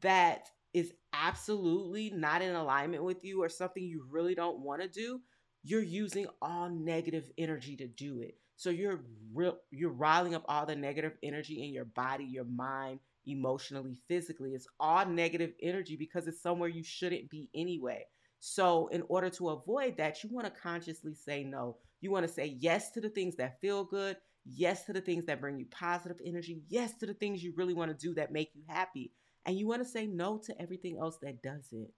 that 0.00 0.48
is 0.72 0.92
absolutely 1.12 2.10
not 2.10 2.42
in 2.42 2.54
alignment 2.54 3.02
with 3.02 3.24
you 3.24 3.42
or 3.42 3.48
something 3.48 3.82
you 3.82 4.04
really 4.08 4.34
don't 4.34 4.60
want 4.60 4.80
to 4.82 4.88
do, 4.88 5.20
you're 5.62 5.82
using 5.82 6.26
all 6.40 6.70
negative 6.70 7.30
energy 7.36 7.76
to 7.76 7.86
do 7.86 8.20
it. 8.20 8.36
So 8.56 8.70
you're 8.70 9.00
real 9.32 9.56
you're 9.70 9.90
riling 9.90 10.34
up 10.34 10.44
all 10.46 10.66
the 10.66 10.76
negative 10.76 11.16
energy 11.22 11.62
in 11.64 11.72
your 11.72 11.86
body, 11.86 12.24
your 12.24 12.44
mind, 12.44 13.00
emotionally, 13.26 13.96
physically. 14.06 14.52
It's 14.52 14.68
all 14.78 15.06
negative 15.06 15.52
energy 15.62 15.96
because 15.96 16.26
it's 16.26 16.42
somewhere 16.42 16.68
you 16.68 16.84
shouldn't 16.84 17.30
be 17.30 17.48
anyway. 17.54 18.04
So, 18.38 18.88
in 18.88 19.02
order 19.08 19.28
to 19.30 19.50
avoid 19.50 19.96
that, 19.98 20.22
you 20.22 20.30
want 20.30 20.46
to 20.46 20.60
consciously 20.60 21.14
say 21.14 21.44
no. 21.44 21.76
You 22.00 22.10
want 22.10 22.26
to 22.26 22.32
say 22.32 22.56
yes 22.58 22.90
to 22.92 23.00
the 23.00 23.10
things 23.10 23.36
that 23.36 23.60
feel 23.60 23.84
good, 23.84 24.16
yes 24.46 24.84
to 24.86 24.94
the 24.94 25.02
things 25.02 25.26
that 25.26 25.40
bring 25.40 25.58
you 25.58 25.66
positive 25.70 26.18
energy, 26.24 26.62
yes 26.68 26.94
to 26.98 27.06
the 27.06 27.14
things 27.14 27.42
you 27.42 27.52
really 27.56 27.74
want 27.74 27.90
to 27.90 28.06
do 28.06 28.14
that 28.14 28.32
make 28.32 28.50
you 28.54 28.62
happy. 28.66 29.12
And 29.46 29.58
you 29.58 29.66
want 29.66 29.82
to 29.82 29.88
say 29.88 30.06
no 30.06 30.38
to 30.46 30.60
everything 30.60 30.98
else 30.98 31.18
that 31.22 31.42
doesn't. 31.42 31.88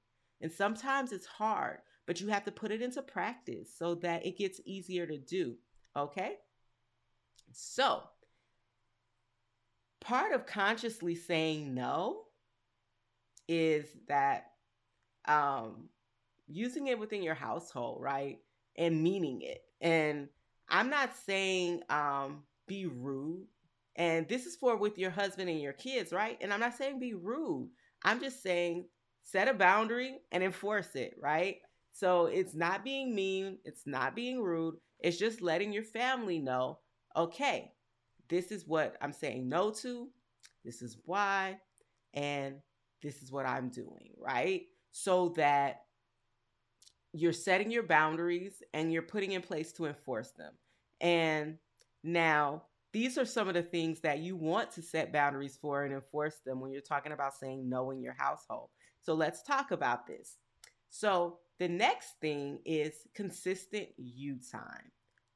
And 0.41 0.51
sometimes 0.51 1.13
it's 1.13 1.27
hard, 1.27 1.79
but 2.07 2.21
you 2.21 2.29
have 2.29 2.45
to 2.45 2.53
put 2.53 2.71
it 2.71 2.83
into 2.83 3.03
practice 3.03 3.69
so 3.77 3.95
that 3.97 4.27
it 4.27 4.39
gets 4.39 4.61
easier 4.65 5.07
to 5.07 5.19
do. 5.19 5.55
Okay? 5.97 6.37
So, 7.53 8.03
part 10.01 10.33
of 10.33 10.47
consciously 10.47 11.15
saying 11.15 11.75
no 11.75 12.23
is 13.49 13.87
that 14.09 14.47
um, 15.27 15.89
using 16.49 16.89
it 16.89 16.99
within 16.99 17.23
your 17.23 17.35
household, 17.35 18.01
right? 18.01 18.39
And 18.77 19.03
meaning 19.03 19.43
it. 19.43 19.63
And 19.81 20.29
I'm 20.69 20.91
not 20.91 21.11
saying 21.27 21.83
um, 21.91 22.43
be 22.67 22.87
rude. 22.87 23.47
And 23.97 24.29
this 24.29 24.47
is 24.47 24.57
for 24.57 24.77
with 24.77 24.99
your 24.99 25.11
husband 25.11 25.51
and 25.51 25.61
your 25.61 25.75
kids, 25.75 26.13
right? 26.13 26.39
And 26.41 26.53
I'm 26.53 26.61
not 26.61 26.77
saying 26.77 26.99
be 26.99 27.15
rude. 27.15 27.71
I'm 28.05 28.21
just 28.21 28.43
saying 28.43 28.87
set 29.23 29.49
a 29.49 29.55
boundary 29.55 30.19
and 30.33 30.43
enforce 30.43 30.95
it, 30.95 31.15
right? 31.21 31.57
So 31.93 32.27
it's 32.27 32.55
not 32.55 32.85
being 32.85 33.15
mean, 33.15 33.59
it's 33.65 33.87
not 33.87 34.17
being 34.17 34.41
rude. 34.43 34.77
It's 34.99 35.19
just 35.19 35.43
letting 35.43 35.73
your 35.73 35.83
family 35.83 36.39
know, 36.39 36.79
okay, 37.17 37.73
this 38.29 38.51
is 38.51 38.67
what 38.67 38.97
I'm 39.03 39.13
saying 39.13 39.49
no 39.49 39.71
to, 39.71 40.09
this 40.65 40.81
is 40.81 40.97
why, 41.05 41.59
and 42.15 42.57
this 43.03 43.23
is 43.23 43.31
what 43.31 43.47
I'm 43.47 43.69
doing, 43.69 44.13
right? 44.17 44.63
So 44.93 45.35
that 45.37 45.83
you're 47.13 47.33
setting 47.33 47.71
your 47.71 47.83
boundaries 47.83 48.63
and 48.73 48.93
you're 48.93 49.03
putting 49.03 49.33
in 49.33 49.43
place 49.43 49.73
to 49.73 49.87
enforce 49.87 50.31
them. 50.31 50.53
And 51.01 51.59
now, 52.03 52.63
these 52.93 53.17
are 53.17 53.25
some 53.25 53.49
of 53.49 53.55
the 53.55 53.63
things 53.63 54.01
that 54.01 54.19
you 54.19 54.37
want 54.37 54.71
to 54.73 54.83
set 54.83 55.13
boundaries 55.13 55.59
for 55.61 55.85
and 55.85 55.95
enforce 55.95 56.41
them 56.45 56.61
when 56.61 56.73
you're 56.73 56.83
talking 56.83 57.13
about 57.13 57.35
saying 57.35 57.69
no 57.69 57.91
in 57.91 58.03
your 58.03 58.15
household. 58.17 58.69
So, 59.01 59.15
let's 59.15 59.43
talk 59.43 59.71
about 59.71 60.07
this. 60.07 60.37
So, 60.91 61.39
the 61.59 61.69
next 61.69 62.15
thing 62.21 62.59
is 62.65 62.93
consistent 63.15 63.89
you 63.97 64.39
time. 64.51 64.91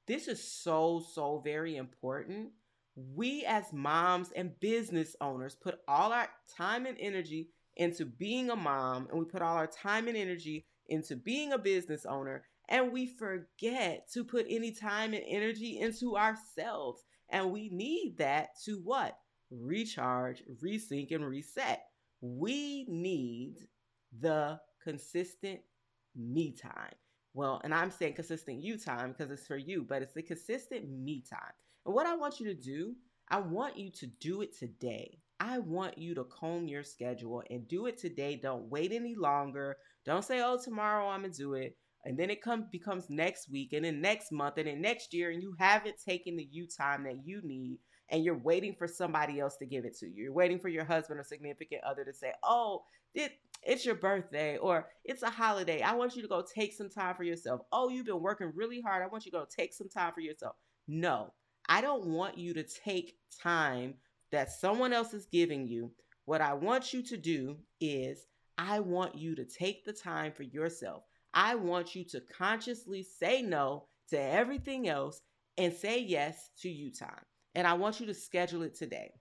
This 0.06 0.28
is 0.28 0.42
so, 0.42 1.04
so 1.12 1.40
very 1.44 1.76
important. 1.76 2.50
We, 2.94 3.44
as 3.44 3.72
moms 3.72 4.32
and 4.34 4.58
business 4.60 5.16
owners, 5.20 5.54
put 5.54 5.78
all 5.88 6.12
our 6.12 6.28
time 6.56 6.86
and 6.86 6.96
energy 7.00 7.50
into 7.76 8.06
being 8.06 8.50
a 8.50 8.56
mom, 8.56 9.08
and 9.10 9.18
we 9.18 9.26
put 9.26 9.42
all 9.42 9.56
our 9.56 9.66
time 9.66 10.08
and 10.08 10.16
energy 10.16 10.66
into 10.88 11.16
being 11.16 11.52
a 11.52 11.58
business 11.58 12.06
owner 12.06 12.44
and 12.68 12.92
we 12.92 13.06
forget 13.06 14.10
to 14.12 14.24
put 14.24 14.46
any 14.48 14.72
time 14.72 15.14
and 15.14 15.22
energy 15.26 15.78
into 15.78 16.16
ourselves. 16.16 17.04
And 17.30 17.52
we 17.52 17.68
need 17.70 18.16
that 18.18 18.50
to 18.64 18.80
what? 18.82 19.16
Recharge, 19.50 20.42
resync, 20.62 21.14
and 21.14 21.26
reset. 21.26 21.84
We 22.20 22.86
need 22.88 23.56
the 24.20 24.60
consistent 24.82 25.60
me 26.14 26.52
time. 26.52 26.94
Well, 27.34 27.60
and 27.64 27.74
I'm 27.74 27.90
saying 27.90 28.14
consistent 28.14 28.62
you 28.62 28.78
time 28.78 29.12
because 29.12 29.30
it's 29.30 29.46
for 29.46 29.58
you, 29.58 29.84
but 29.86 30.02
it's 30.02 30.14
the 30.14 30.22
consistent 30.22 30.88
me 30.88 31.22
time. 31.28 31.52
And 31.84 31.94
what 31.94 32.06
I 32.06 32.16
want 32.16 32.40
you 32.40 32.46
to 32.46 32.54
do, 32.54 32.94
I 33.28 33.40
want 33.40 33.76
you 33.76 33.90
to 33.90 34.06
do 34.06 34.40
it 34.40 34.56
today. 34.56 35.18
I 35.38 35.58
want 35.58 35.98
you 35.98 36.14
to 36.14 36.24
comb 36.24 36.66
your 36.66 36.82
schedule 36.82 37.42
and 37.50 37.68
do 37.68 37.86
it 37.86 37.98
today. 37.98 38.36
Don't 38.42 38.70
wait 38.70 38.92
any 38.92 39.14
longer. 39.14 39.76
Don't 40.06 40.24
say, 40.24 40.40
oh, 40.42 40.58
tomorrow 40.62 41.08
I'm 41.08 41.20
going 41.20 41.32
to 41.32 41.38
do 41.38 41.54
it. 41.54 41.76
And 42.06 42.16
then 42.16 42.30
it 42.30 42.40
comes 42.40 42.66
becomes 42.70 43.10
next 43.10 43.50
week 43.50 43.72
and 43.72 43.84
then 43.84 44.00
next 44.00 44.30
month 44.30 44.58
and 44.58 44.68
then 44.68 44.80
next 44.80 45.12
year, 45.12 45.30
and 45.30 45.42
you 45.42 45.56
haven't 45.58 45.96
taken 46.02 46.36
the 46.36 46.48
you 46.50 46.68
time 46.68 47.02
that 47.02 47.26
you 47.26 47.42
need, 47.42 47.78
and 48.10 48.24
you're 48.24 48.38
waiting 48.38 48.76
for 48.78 48.86
somebody 48.86 49.40
else 49.40 49.56
to 49.56 49.66
give 49.66 49.84
it 49.84 49.98
to 49.98 50.06
you. 50.06 50.24
You're 50.24 50.32
waiting 50.32 50.60
for 50.60 50.68
your 50.68 50.84
husband 50.84 51.18
or 51.18 51.24
significant 51.24 51.82
other 51.82 52.04
to 52.04 52.12
say, 52.12 52.32
oh, 52.44 52.84
it, 53.12 53.32
it's 53.64 53.84
your 53.84 53.96
birthday 53.96 54.56
or 54.56 54.88
it's 55.04 55.22
a 55.22 55.30
holiday. 55.30 55.82
I 55.82 55.94
want 55.94 56.14
you 56.14 56.22
to 56.22 56.28
go 56.28 56.44
take 56.54 56.72
some 56.72 56.88
time 56.88 57.16
for 57.16 57.24
yourself. 57.24 57.62
Oh, 57.72 57.88
you've 57.88 58.06
been 58.06 58.22
working 58.22 58.52
really 58.54 58.80
hard. 58.80 59.02
I 59.02 59.08
want 59.08 59.26
you 59.26 59.32
to 59.32 59.38
go 59.38 59.46
take 59.50 59.74
some 59.74 59.88
time 59.88 60.12
for 60.14 60.20
yourself. 60.20 60.54
No, 60.86 61.32
I 61.68 61.80
don't 61.80 62.06
want 62.06 62.38
you 62.38 62.54
to 62.54 62.62
take 62.62 63.16
time 63.42 63.94
that 64.30 64.52
someone 64.52 64.92
else 64.92 65.12
is 65.12 65.26
giving 65.26 65.66
you. 65.66 65.90
What 66.24 66.40
I 66.40 66.54
want 66.54 66.92
you 66.92 67.02
to 67.02 67.16
do 67.16 67.56
is 67.80 68.26
I 68.58 68.78
want 68.80 69.16
you 69.16 69.34
to 69.34 69.44
take 69.44 69.84
the 69.84 69.92
time 69.92 70.32
for 70.32 70.44
yourself. 70.44 71.02
I 71.36 71.54
want 71.54 71.94
you 71.94 72.02
to 72.06 72.22
consciously 72.22 73.02
say 73.02 73.42
no 73.42 73.84
to 74.08 74.18
everything 74.18 74.88
else 74.88 75.20
and 75.58 75.72
say 75.72 76.00
yes 76.00 76.50
to 76.62 76.70
you 76.70 76.90
time. 76.90 77.24
And 77.54 77.66
I 77.66 77.74
want 77.74 78.00
you 78.00 78.06
to 78.06 78.14
schedule 78.14 78.62
it 78.62 78.74
today. 78.74 79.12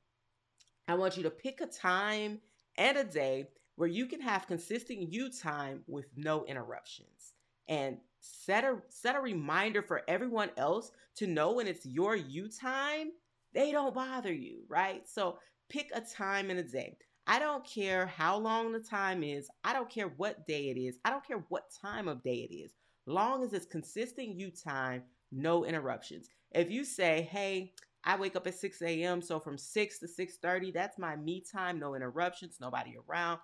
I 0.87 0.95
want 0.95 1.17
you 1.17 1.23
to 1.23 1.29
pick 1.29 1.59
a 1.59 1.67
time 1.67 2.39
and 2.77 2.97
a 2.97 3.03
day 3.03 3.49
where 3.75 3.89
you 3.89 4.05
can 4.05 4.21
have 4.21 4.47
consistent 4.47 5.11
you 5.11 5.29
time 5.29 5.81
with 5.87 6.05
no 6.15 6.45
interruptions. 6.45 7.33
And 7.67 7.97
set 8.21 8.63
a 8.63 8.77
set 8.89 9.17
a 9.17 9.19
reminder 9.19 9.81
for 9.81 10.03
everyone 10.07 10.51
else 10.55 10.91
to 11.17 11.27
know 11.27 11.53
when 11.53 11.67
it's 11.67 11.85
your 11.85 12.15
you 12.15 12.47
time, 12.47 13.09
they 13.53 13.73
don't 13.73 13.93
bother 13.93 14.33
you, 14.33 14.59
right? 14.69 15.07
So 15.07 15.37
pick 15.69 15.89
a 15.93 15.99
time 15.99 16.49
and 16.49 16.59
a 16.59 16.63
day. 16.63 16.97
I 17.27 17.39
don't 17.39 17.65
care 17.65 18.05
how 18.05 18.37
long 18.37 18.71
the 18.71 18.79
time 18.79 19.23
is. 19.23 19.49
I 19.63 19.73
don't 19.73 19.89
care 19.89 20.09
what 20.17 20.45
day 20.45 20.69
it 20.69 20.79
is. 20.79 20.99
I 21.03 21.09
don't 21.09 21.25
care 21.25 21.43
what 21.49 21.71
time 21.81 22.07
of 22.07 22.21
day 22.21 22.47
it 22.49 22.53
is. 22.53 22.73
Long 23.07 23.43
as 23.43 23.53
it's 23.53 23.65
consistent 23.65 24.39
you 24.39 24.51
time, 24.51 25.03
no 25.31 25.65
interruptions. 25.65 26.27
If 26.51 26.69
you 26.69 26.85
say, 26.85 27.27
hey, 27.31 27.73
I 28.03 28.15
wake 28.17 28.35
up 28.35 28.45
at 28.45 28.53
6 28.53 28.81
a.m. 28.83 29.21
So 29.21 29.39
from 29.39 29.57
6 29.57 29.99
to 29.99 30.07
6:30, 30.07 30.73
that's 30.73 30.99
my 30.99 31.15
me 31.15 31.43
time, 31.51 31.79
no 31.79 31.95
interruptions, 31.95 32.57
nobody 32.61 32.95
around. 33.09 33.39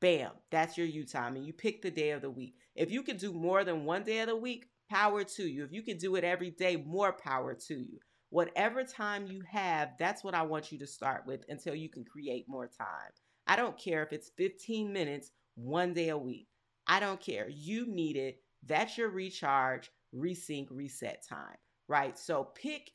Bam, 0.00 0.32
that's 0.50 0.76
your 0.76 0.86
you 0.86 1.06
time. 1.06 1.36
And 1.36 1.46
you 1.46 1.52
pick 1.52 1.80
the 1.80 1.90
day 1.90 2.10
of 2.10 2.22
the 2.22 2.30
week. 2.30 2.56
If 2.74 2.90
you 2.90 3.02
can 3.02 3.16
do 3.16 3.32
more 3.32 3.64
than 3.64 3.84
one 3.84 4.02
day 4.02 4.18
of 4.20 4.28
the 4.28 4.36
week, 4.36 4.66
power 4.90 5.24
to 5.24 5.44
you. 5.44 5.64
If 5.64 5.72
you 5.72 5.82
can 5.82 5.96
do 5.96 6.16
it 6.16 6.24
every 6.24 6.50
day, 6.50 6.76
more 6.76 7.12
power 7.12 7.54
to 7.54 7.74
you 7.74 8.00
whatever 8.32 8.82
time 8.82 9.26
you 9.26 9.42
have, 9.46 9.90
that's 9.98 10.24
what 10.24 10.34
I 10.34 10.42
want 10.42 10.72
you 10.72 10.78
to 10.78 10.86
start 10.86 11.24
with 11.26 11.44
until 11.50 11.74
you 11.74 11.90
can 11.90 12.02
create 12.02 12.48
more 12.48 12.66
time. 12.66 13.10
I 13.46 13.56
don't 13.56 13.78
care 13.78 14.02
if 14.02 14.12
it's 14.12 14.30
15 14.38 14.90
minutes 14.90 15.30
one 15.54 15.92
day 15.92 16.08
a 16.08 16.16
week. 16.16 16.48
I 16.86 16.98
don't 16.98 17.20
care. 17.20 17.46
You 17.50 17.86
need 17.86 18.16
it. 18.16 18.38
That's 18.66 18.96
your 18.96 19.10
recharge, 19.10 19.90
resync, 20.14 20.68
reset 20.70 21.22
time, 21.28 21.56
right? 21.88 22.18
So 22.18 22.48
pick 22.54 22.92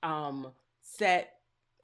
um 0.02 0.52
set 0.82 1.34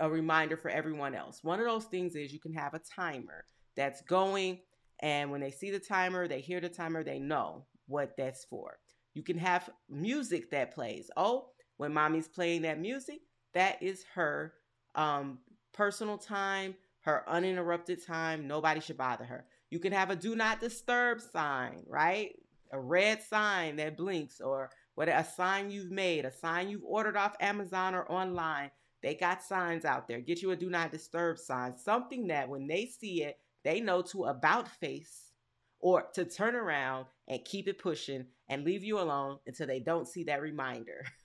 a 0.01 0.09
reminder 0.09 0.57
for 0.57 0.71
everyone 0.71 1.15
else. 1.15 1.43
One 1.43 1.61
of 1.61 1.67
those 1.67 1.85
things 1.85 2.15
is 2.15 2.33
you 2.33 2.41
can 2.41 2.55
have 2.55 2.75
a 2.75 2.81
timer 2.81 3.45
that's 3.77 4.03
going, 4.03 4.61
and 5.01 5.31
when 5.31 5.41
they 5.41 5.51
see 5.51 5.71
the 5.71 5.79
timer, 5.79 6.29
they 6.29 6.41
hear 6.41 6.61
the 6.61 6.69
timer, 6.69 7.03
they 7.03 7.19
know 7.19 7.67
what 7.87 8.17
that's 8.17 8.45
for. 8.45 8.79
You 9.15 9.23
can 9.23 9.39
have 9.39 9.71
music 9.89 10.51
that 10.51 10.73
plays. 10.75 11.11
Oh, 11.17 11.49
when 11.77 11.93
mommy's 11.93 12.29
playing 12.29 12.63
that 12.63 12.81
music, 12.81 13.21
that 13.55 13.83
is 13.83 14.05
her 14.15 14.55
um, 14.95 15.39
personal 15.73 16.19
time, 16.19 16.75
her 17.01 17.25
uninterrupted 17.29 18.05
time. 18.05 18.47
Nobody 18.47 18.81
should 18.81 18.97
bother 18.97 19.25
her. 19.25 19.47
You 19.71 19.79
can 19.79 19.93
have 19.93 20.11
a 20.11 20.17
do 20.17 20.35
not 20.35 20.61
disturb 20.61 21.21
sign, 21.21 21.83
right? 21.87 22.35
A 22.73 22.81
red 22.81 23.23
sign 23.23 23.77
that 23.77 23.97
blinks, 23.97 24.41
or 24.41 24.71
what 24.95 25.09
a 25.09 25.25
sign 25.25 25.71
you've 25.71 25.91
made, 25.91 26.25
a 26.25 26.33
sign 26.33 26.69
you've 26.69 26.85
ordered 26.85 27.17
off 27.17 27.37
Amazon 27.41 27.95
or 27.95 28.11
online 28.11 28.71
they 29.03 29.15
got 29.15 29.43
signs 29.43 29.85
out 29.85 30.09
there. 30.09 30.21
Get 30.21 30.43
you 30.43 30.51
a 30.51 30.57
do 30.57 30.71
not 30.71 30.91
disturb 30.91 31.39
sign, 31.39 31.77
something 31.77 32.27
that 32.29 32.49
when 32.49 32.67
they 32.67 32.87
see 32.87 33.23
it, 33.23 33.39
they 33.65 33.81
know 33.81 34.03
to 34.03 34.25
about 34.25 34.69
face 34.69 35.33
or 35.81 36.09
to 36.15 36.25
turn 36.25 36.57
around 36.57 37.07
and 37.29 37.45
keep 37.45 37.69
it 37.69 37.79
pushing 37.79 38.27
and 38.49 38.65
leave 38.65 38.83
you 38.83 38.99
alone 38.99 39.39
until 39.47 39.67
they 39.67 39.81
don't 39.81 40.09
see 40.09 40.25
that 40.25 40.43
reminder. 40.43 41.05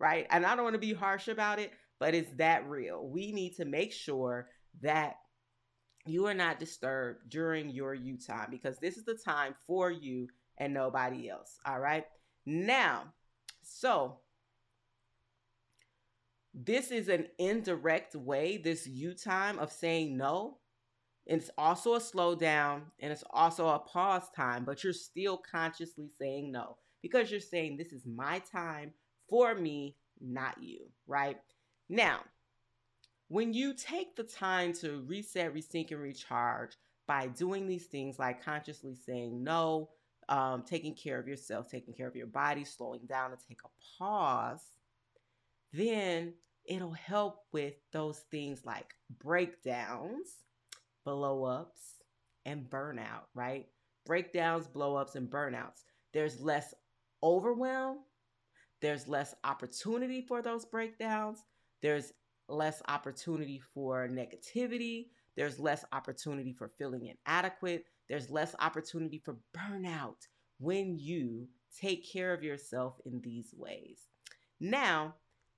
right? 0.00 0.26
And 0.30 0.44
I 0.44 0.56
don't 0.56 0.64
want 0.64 0.74
to 0.74 0.80
be 0.80 0.94
harsh 0.94 1.28
about 1.28 1.60
it, 1.60 1.70
but 2.00 2.14
it's 2.14 2.32
that 2.38 2.68
real. 2.68 3.06
We 3.06 3.30
need 3.30 3.56
to 3.56 3.66
make 3.66 3.92
sure 3.92 4.48
that 4.82 5.16
you 6.06 6.26
are 6.26 6.34
not 6.34 6.58
disturbed 6.58 7.28
during 7.28 7.68
your 7.68 7.94
you 7.94 8.16
time 8.16 8.48
because 8.50 8.78
this 8.78 8.96
is 8.96 9.04
the 9.04 9.18
time 9.22 9.54
for 9.66 9.90
you 9.90 10.26
and 10.56 10.72
nobody 10.72 11.28
else. 11.28 11.58
All 11.66 11.78
right. 11.78 12.06
Now, 12.46 13.04
so 13.62 14.18
this 16.54 16.90
is 16.90 17.08
an 17.08 17.26
indirect 17.38 18.16
way, 18.16 18.56
this 18.56 18.86
you 18.86 19.14
time 19.14 19.58
of 19.58 19.70
saying 19.70 20.16
no. 20.16 20.56
It's 21.26 21.50
also 21.58 21.94
a 21.94 22.00
slowdown 22.00 22.80
and 22.98 23.12
it's 23.12 23.22
also 23.30 23.68
a 23.68 23.78
pause 23.78 24.28
time, 24.34 24.64
but 24.64 24.82
you're 24.82 24.94
still 24.94 25.36
consciously 25.36 26.08
saying 26.18 26.50
no 26.50 26.76
because 27.02 27.30
you're 27.30 27.40
saying 27.40 27.76
this 27.76 27.92
is 27.92 28.06
my 28.06 28.40
time 28.50 28.92
for 29.30 29.54
me, 29.54 29.96
not 30.20 30.62
you, 30.62 30.90
right? 31.06 31.38
Now, 31.88 32.20
when 33.28 33.54
you 33.54 33.72
take 33.74 34.16
the 34.16 34.24
time 34.24 34.72
to 34.74 35.04
reset, 35.06 35.54
resync, 35.54 35.92
and 35.92 36.00
recharge 36.00 36.72
by 37.06 37.28
doing 37.28 37.66
these 37.66 37.86
things 37.86 38.18
like 38.18 38.44
consciously 38.44 38.96
saying 38.96 39.42
no, 39.42 39.88
um, 40.28 40.62
taking 40.62 40.94
care 40.94 41.18
of 41.18 41.26
yourself, 41.26 41.68
taking 41.68 41.94
care 41.94 42.08
of 42.08 42.16
your 42.16 42.26
body, 42.26 42.64
slowing 42.64 43.06
down 43.06 43.30
to 43.30 43.36
take 43.48 43.60
a 43.64 43.98
pause, 43.98 44.62
then 45.72 46.34
it'll 46.64 46.92
help 46.92 47.44
with 47.52 47.74
those 47.92 48.18
things 48.30 48.64
like 48.64 48.94
breakdowns, 49.18 50.44
blow 51.04 51.44
ups, 51.44 52.00
and 52.44 52.68
burnout, 52.68 53.24
right? 53.34 53.66
Breakdowns, 54.06 54.66
blow 54.66 54.96
ups, 54.96 55.14
and 55.14 55.28
burnouts. 55.28 55.84
There's 56.12 56.40
less 56.40 56.74
overwhelm, 57.22 57.98
there's 58.80 59.08
less 59.08 59.34
opportunity 59.44 60.20
for 60.20 60.42
those 60.42 60.64
breakdowns, 60.64 61.44
there's 61.82 62.12
less 62.48 62.82
opportunity 62.88 63.60
for 63.74 64.08
negativity, 64.08 65.06
there's 65.36 65.58
less 65.58 65.84
opportunity 65.92 66.52
for 66.52 66.68
feeling 66.78 67.14
inadequate, 67.26 67.84
there's 68.08 68.30
less 68.30 68.54
opportunity 68.58 69.20
for 69.24 69.38
burnout 69.56 70.26
when 70.58 70.98
you 70.98 71.46
take 71.80 72.10
care 72.10 72.34
of 72.34 72.42
yourself 72.42 73.00
in 73.06 73.20
these 73.20 73.54
ways. 73.56 74.08
Now, 74.58 75.14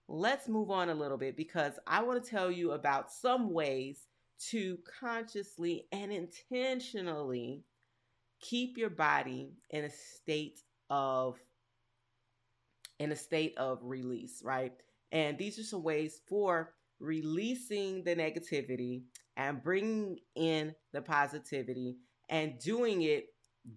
let's 0.08 0.48
move 0.48 0.70
on 0.70 0.90
a 0.90 0.94
little 0.94 1.16
bit 1.16 1.37
because 1.37 1.78
I 1.87 2.02
want 2.02 2.22
to 2.22 2.30
tell 2.30 2.50
you 2.50 2.72
about 2.72 3.11
some 3.11 3.52
ways 3.52 4.06
to 4.50 4.78
consciously 5.00 5.87
and 5.92 6.12
intentionally 6.12 7.64
keep 8.40 8.76
your 8.76 8.90
body 8.90 9.52
in 9.70 9.85
a 9.85 9.90
state 9.90 10.61
of 10.90 11.38
in 13.03 13.11
a 13.11 13.17
state 13.17 13.53
of 13.59 13.81
release, 13.83 14.43
right? 14.45 14.73
And 15.11 15.37
these 15.37 15.59
are 15.59 15.65
some 15.65 15.83
ways 15.83 16.21
for 16.29 16.75
releasing 17.01 18.05
the 18.05 18.15
negativity 18.15 19.03
and 19.37 19.61
bringing 19.61 20.19
in 20.37 20.73
the 20.93 21.03
positivity 21.03 21.97
and 22.29 22.61
doing 22.61 23.03
it 23.03 23.27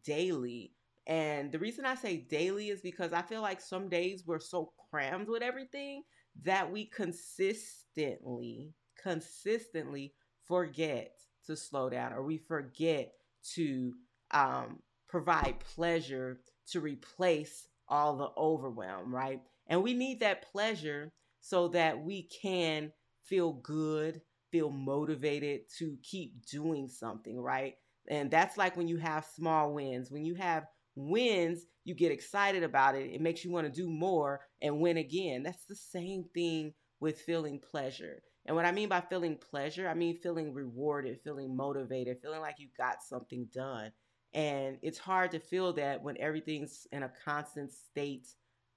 daily. 0.03 0.73
And 1.07 1.51
the 1.51 1.57
reason 1.57 1.85
I 1.85 1.95
say 1.95 2.17
daily 2.17 2.69
is 2.69 2.81
because 2.81 3.13
I 3.13 3.23
feel 3.23 3.41
like 3.41 3.61
some 3.61 3.89
days 3.89 4.23
we're 4.27 4.39
so 4.39 4.71
crammed 4.91 5.27
with 5.27 5.41
everything 5.41 6.03
that 6.43 6.71
we 6.71 6.85
consistently, 6.85 8.73
consistently 9.01 10.13
forget 10.47 11.13
to 11.47 11.55
slow 11.55 11.89
down 11.89 12.13
or 12.13 12.21
we 12.21 12.37
forget 12.37 13.11
to 13.55 13.93
um, 14.29 14.79
provide 15.09 15.59
pleasure 15.75 16.41
to 16.67 16.79
replace 16.79 17.67
all 17.87 18.17
the 18.17 18.29
overwhelm, 18.37 19.13
right? 19.13 19.41
And 19.67 19.83
we 19.83 19.93
need 19.93 20.19
that 20.21 20.51
pleasure 20.51 21.11
so 21.41 21.67
that 21.69 21.99
we 21.99 22.23
can 22.41 22.91
feel 23.23 23.53
good, 23.53 24.21
feel 24.51 24.69
motivated 24.69 25.61
to 25.79 25.97
keep 26.03 26.45
doing 26.45 26.87
something, 26.87 27.39
right? 27.39 27.75
And 28.07 28.29
that's 28.29 28.57
like 28.57 28.77
when 28.77 28.87
you 28.87 28.97
have 28.97 29.25
small 29.35 29.73
wins. 29.73 30.11
When 30.11 30.25
you 30.25 30.35
have 30.35 30.65
wins, 30.95 31.65
you 31.83 31.93
get 31.95 32.11
excited 32.11 32.63
about 32.63 32.95
it. 32.95 33.11
It 33.11 33.21
makes 33.21 33.43
you 33.43 33.51
want 33.51 33.65
to 33.67 33.81
do 33.81 33.89
more 33.89 34.41
and 34.61 34.79
win 34.79 34.97
again. 34.97 35.43
That's 35.43 35.65
the 35.65 35.75
same 35.75 36.25
thing 36.33 36.73
with 36.99 37.19
feeling 37.21 37.59
pleasure. 37.59 38.21
And 38.45 38.55
what 38.55 38.65
I 38.65 38.71
mean 38.71 38.89
by 38.89 39.01
feeling 39.01 39.37
pleasure, 39.37 39.87
I 39.89 39.95
mean 39.95 40.17
feeling 40.21 40.53
rewarded, 40.53 41.19
feeling 41.23 41.55
motivated, 41.55 42.17
feeling 42.21 42.41
like 42.41 42.55
you 42.59 42.69
got 42.77 43.01
something 43.01 43.47
done. 43.53 43.91
And 44.35 44.77
it's 44.81 44.99
hard 44.99 45.31
to 45.31 45.39
feel 45.39 45.71
that 45.73 46.03
when 46.03 46.17
everything's 46.19 46.85
in 46.91 47.03
a 47.03 47.11
constant 47.23 47.71
state 47.71 48.27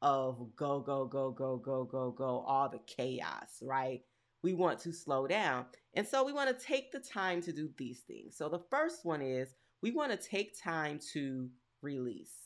of 0.00 0.54
go, 0.54 0.78
go, 0.78 1.04
go, 1.04 1.32
go, 1.32 1.56
go, 1.56 1.84
go, 1.84 2.12
go, 2.12 2.44
all 2.46 2.68
the 2.68 2.78
chaos, 2.86 3.60
right? 3.60 4.02
We 4.44 4.54
want 4.54 4.78
to 4.80 4.92
slow 4.92 5.26
down. 5.26 5.66
And 5.94 6.06
so 6.06 6.24
we 6.24 6.32
want 6.32 6.56
to 6.56 6.64
take 6.64 6.92
the 6.92 7.00
time 7.00 7.42
to 7.42 7.52
do 7.52 7.68
these 7.76 8.02
things. 8.02 8.36
So 8.36 8.48
the 8.48 8.62
first 8.70 9.04
one 9.04 9.20
is 9.20 9.52
we 9.82 9.90
want 9.90 10.12
to 10.12 10.16
take 10.16 10.62
time 10.62 11.00
to 11.12 11.48
release. 11.82 12.36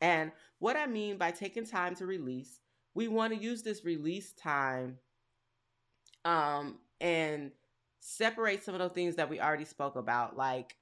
And 0.00 0.32
what 0.58 0.76
I 0.76 0.86
mean 0.86 1.18
by 1.18 1.32
taking 1.32 1.66
time 1.66 1.94
to 1.96 2.06
release, 2.06 2.60
we 2.94 3.06
want 3.06 3.34
to 3.34 3.38
use 3.38 3.62
this 3.62 3.84
release 3.84 4.32
time 4.32 4.96
um, 6.24 6.78
and 7.02 7.50
separate 8.00 8.64
some 8.64 8.74
of 8.74 8.80
those 8.80 8.92
things 8.92 9.16
that 9.16 9.28
we 9.28 9.40
already 9.40 9.66
spoke 9.66 9.96
about, 9.96 10.38
like 10.38 10.74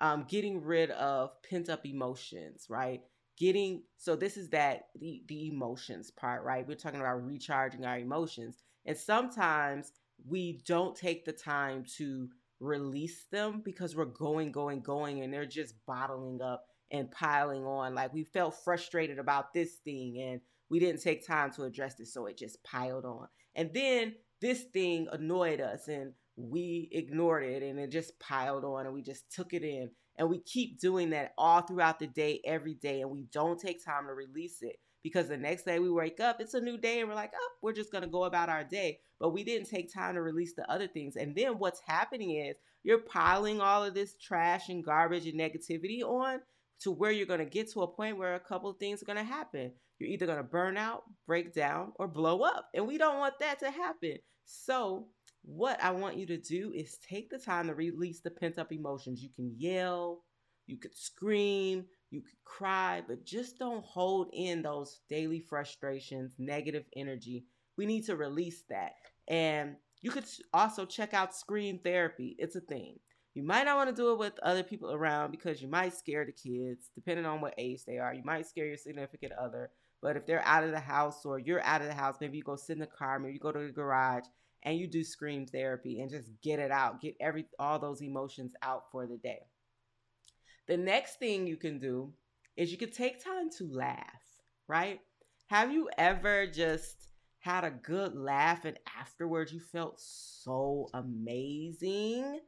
um, 0.00 0.24
getting 0.28 0.62
rid 0.62 0.90
of 0.92 1.30
pent 1.48 1.68
up 1.68 1.84
emotions, 1.86 2.66
right? 2.68 3.02
Getting 3.36 3.82
so 3.96 4.16
this 4.16 4.36
is 4.36 4.50
that 4.50 4.86
the, 4.98 5.22
the 5.28 5.48
emotions 5.48 6.10
part, 6.10 6.42
right? 6.44 6.66
We're 6.66 6.74
talking 6.74 7.00
about 7.00 7.24
recharging 7.24 7.84
our 7.84 7.98
emotions. 7.98 8.58
And 8.86 8.96
sometimes 8.96 9.92
we 10.26 10.62
don't 10.66 10.96
take 10.96 11.24
the 11.24 11.32
time 11.32 11.84
to 11.96 12.28
release 12.60 13.24
them 13.30 13.62
because 13.64 13.96
we're 13.96 14.04
going, 14.04 14.52
going, 14.52 14.80
going, 14.80 15.22
and 15.22 15.32
they're 15.32 15.46
just 15.46 15.74
bottling 15.86 16.42
up 16.42 16.64
and 16.90 17.10
piling 17.10 17.64
on. 17.64 17.94
Like 17.94 18.12
we 18.12 18.24
felt 18.24 18.62
frustrated 18.62 19.18
about 19.18 19.54
this 19.54 19.76
thing 19.84 20.20
and 20.20 20.40
we 20.68 20.78
didn't 20.78 21.02
take 21.02 21.26
time 21.26 21.50
to 21.52 21.64
address 21.64 21.98
it, 22.00 22.06
so 22.06 22.26
it 22.26 22.38
just 22.38 22.62
piled 22.62 23.04
on. 23.04 23.26
And 23.54 23.72
then 23.74 24.14
this 24.40 24.62
thing 24.72 25.08
annoyed 25.12 25.60
us 25.60 25.88
and 25.88 26.12
we 26.36 26.88
ignored 26.92 27.44
it 27.44 27.62
and 27.62 27.78
it 27.78 27.90
just 27.90 28.18
piled 28.18 28.64
on 28.64 28.86
and 28.86 28.94
we 28.94 29.02
just 29.02 29.30
took 29.32 29.52
it 29.52 29.62
in. 29.62 29.90
And 30.16 30.28
we 30.28 30.40
keep 30.40 30.78
doing 30.78 31.10
that 31.10 31.32
all 31.38 31.62
throughout 31.62 31.98
the 31.98 32.06
day, 32.06 32.40
every 32.44 32.74
day, 32.74 33.00
and 33.00 33.10
we 33.10 33.26
don't 33.32 33.58
take 33.58 33.84
time 33.84 34.06
to 34.06 34.12
release 34.12 34.58
it 34.60 34.76
because 35.02 35.28
the 35.28 35.36
next 35.36 35.64
day 35.64 35.78
we 35.78 35.90
wake 35.90 36.20
up, 36.20 36.40
it's 36.40 36.54
a 36.54 36.60
new 36.60 36.76
day, 36.76 37.00
and 37.00 37.08
we're 37.08 37.14
like, 37.14 37.32
oh, 37.34 37.48
we're 37.62 37.72
just 37.72 37.92
gonna 37.92 38.06
go 38.06 38.24
about 38.24 38.50
our 38.50 38.64
day. 38.64 38.98
But 39.18 39.30
we 39.30 39.44
didn't 39.44 39.68
take 39.68 39.92
time 39.92 40.14
to 40.14 40.22
release 40.22 40.54
the 40.54 40.70
other 40.70 40.88
things. 40.88 41.16
And 41.16 41.34
then 41.34 41.58
what's 41.58 41.80
happening 41.86 42.36
is 42.36 42.56
you're 42.82 42.98
piling 42.98 43.60
all 43.60 43.84
of 43.84 43.94
this 43.94 44.16
trash 44.16 44.68
and 44.68 44.84
garbage 44.84 45.26
and 45.26 45.38
negativity 45.38 46.02
on 46.02 46.40
to 46.80 46.90
where 46.90 47.10
you're 47.10 47.26
to 47.26 47.44
get 47.44 47.70
to 47.72 47.82
a 47.82 47.86
point 47.86 48.16
where 48.16 48.34
a 48.34 48.40
couple 48.40 48.72
things 48.72 49.02
are 49.02 49.14
to 49.14 49.22
happen. 49.22 49.72
You're 49.98 50.10
either 50.10 50.26
to 50.26 50.42
burn 50.42 50.78
out, 50.78 51.02
break 51.26 51.52
down, 51.52 51.92
or 51.96 52.08
blow 52.08 52.40
up. 52.40 52.68
And 52.74 52.86
we 52.86 52.96
don't 52.96 53.18
want 53.18 53.38
that 53.40 53.58
to 53.60 53.70
happen. 53.70 54.16
So 54.46 55.08
what 55.42 55.82
I 55.82 55.90
want 55.90 56.16
you 56.16 56.26
to 56.26 56.36
do 56.36 56.72
is 56.74 56.98
take 56.98 57.30
the 57.30 57.38
time 57.38 57.66
to 57.68 57.74
release 57.74 58.20
the 58.20 58.30
pent 58.30 58.58
up 58.58 58.72
emotions. 58.72 59.22
You 59.22 59.30
can 59.30 59.54
yell, 59.56 60.22
you 60.66 60.76
could 60.76 60.96
scream, 60.96 61.84
you 62.10 62.20
could 62.22 62.44
cry, 62.44 63.02
but 63.06 63.24
just 63.24 63.58
don't 63.58 63.84
hold 63.84 64.30
in 64.32 64.62
those 64.62 65.00
daily 65.08 65.40
frustrations, 65.40 66.32
negative 66.38 66.84
energy. 66.96 67.44
We 67.76 67.86
need 67.86 68.04
to 68.06 68.16
release 68.16 68.64
that. 68.68 68.92
And 69.28 69.76
you 70.02 70.10
could 70.10 70.24
also 70.52 70.84
check 70.84 71.14
out 71.14 71.34
scream 71.34 71.78
therapy. 71.82 72.36
It's 72.38 72.56
a 72.56 72.60
thing. 72.60 72.98
You 73.34 73.44
might 73.44 73.64
not 73.64 73.76
want 73.76 73.88
to 73.90 73.94
do 73.94 74.12
it 74.12 74.18
with 74.18 74.38
other 74.42 74.64
people 74.64 74.92
around 74.92 75.30
because 75.30 75.62
you 75.62 75.68
might 75.68 75.94
scare 75.94 76.26
the 76.26 76.32
kids, 76.32 76.90
depending 76.94 77.26
on 77.26 77.40
what 77.40 77.54
age 77.58 77.84
they 77.84 77.98
are. 77.98 78.12
You 78.12 78.22
might 78.24 78.46
scare 78.46 78.66
your 78.66 78.76
significant 78.76 79.32
other. 79.40 79.70
But 80.02 80.16
if 80.16 80.26
they're 80.26 80.44
out 80.44 80.64
of 80.64 80.72
the 80.72 80.80
house 80.80 81.24
or 81.24 81.38
you're 81.38 81.62
out 81.62 81.80
of 81.80 81.86
the 81.86 81.94
house, 81.94 82.16
maybe 82.20 82.38
you 82.38 82.42
go 82.42 82.56
sit 82.56 82.72
in 82.72 82.80
the 82.80 82.86
car, 82.86 83.18
maybe 83.18 83.34
you 83.34 83.40
go 83.40 83.52
to 83.52 83.66
the 83.66 83.72
garage 83.72 84.24
and 84.62 84.78
you 84.78 84.86
do 84.86 85.02
scream 85.02 85.46
therapy 85.46 86.00
and 86.00 86.10
just 86.10 86.30
get 86.42 86.58
it 86.58 86.70
out, 86.70 87.00
get 87.00 87.16
every 87.20 87.46
all 87.58 87.78
those 87.78 88.02
emotions 88.02 88.52
out 88.62 88.84
for 88.92 89.06
the 89.06 89.16
day. 89.16 89.40
The 90.66 90.76
next 90.76 91.18
thing 91.18 91.46
you 91.46 91.56
can 91.56 91.78
do 91.78 92.12
is 92.56 92.70
you 92.70 92.78
can 92.78 92.92
take 92.92 93.24
time 93.24 93.50
to 93.58 93.68
laugh, 93.72 94.22
right? 94.68 95.00
Have 95.46 95.72
you 95.72 95.88
ever 95.98 96.46
just 96.46 97.08
had 97.40 97.64
a 97.64 97.70
good 97.70 98.14
laugh 98.14 98.64
and 98.64 98.78
afterwards 98.98 99.52
you 99.52 99.60
felt 99.60 99.98
so 99.98 100.88
amazing? 100.94 102.40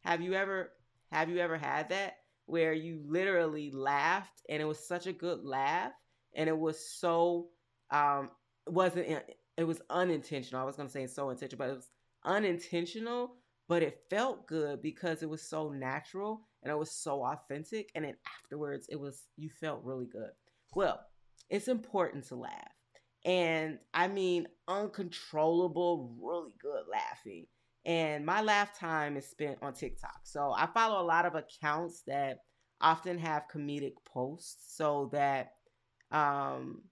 Have 0.00 0.20
you 0.20 0.34
ever 0.34 0.72
have 1.12 1.28
you 1.28 1.38
ever 1.38 1.56
had 1.56 1.90
that 1.90 2.16
where 2.46 2.72
you 2.72 3.02
literally 3.06 3.70
laughed 3.70 4.42
and 4.48 4.60
it 4.60 4.64
was 4.64 4.78
such 4.78 5.06
a 5.06 5.12
good 5.12 5.44
laugh 5.44 5.92
and 6.34 6.48
it 6.48 6.58
was 6.58 6.78
so 6.84 7.48
um 7.90 8.30
wasn't 8.66 9.06
it 9.58 9.64
was 9.64 9.82
unintentional. 9.90 10.62
I 10.62 10.64
was 10.64 10.76
to 10.76 10.88
say 10.88 11.06
so 11.08 11.30
intentional, 11.30 11.58
but 11.58 11.72
it 11.72 11.76
was 11.76 11.90
unintentional, 12.24 13.34
but 13.68 13.82
it 13.82 14.04
felt 14.08 14.46
good 14.46 14.80
because 14.80 15.22
it 15.22 15.28
was 15.28 15.42
so 15.42 15.70
natural 15.70 16.42
and 16.62 16.70
it 16.70 16.78
was 16.78 16.92
so 16.92 17.24
authentic 17.24 17.90
and 17.94 18.04
then 18.04 18.14
afterwards 18.44 18.86
it 18.88 18.98
was 18.98 19.26
you 19.36 19.50
felt 19.50 19.82
really 19.82 20.06
good. 20.06 20.30
Well, 20.74 21.00
it's 21.50 21.66
important 21.66 22.28
to 22.28 22.36
laugh. 22.36 22.72
And 23.24 23.78
I 23.92 24.06
mean 24.06 24.46
uncontrollable, 24.68 26.14
really 26.22 26.52
good 26.62 26.84
laughing. 26.88 27.46
And 27.84 28.24
my 28.24 28.42
laugh 28.42 28.78
time 28.78 29.16
is 29.16 29.26
spent 29.26 29.58
on 29.60 29.74
TikTok. 29.74 30.20
So 30.22 30.52
I 30.56 30.68
follow 30.72 31.02
a 31.02 31.06
lot 31.06 31.26
of 31.26 31.34
accounts 31.34 32.02
that 32.06 32.38
often 32.80 33.18
have 33.18 33.48
comedic 33.52 33.94
posts 34.06 34.76
so 34.76 35.10
that 35.12 35.54
um 36.12 36.82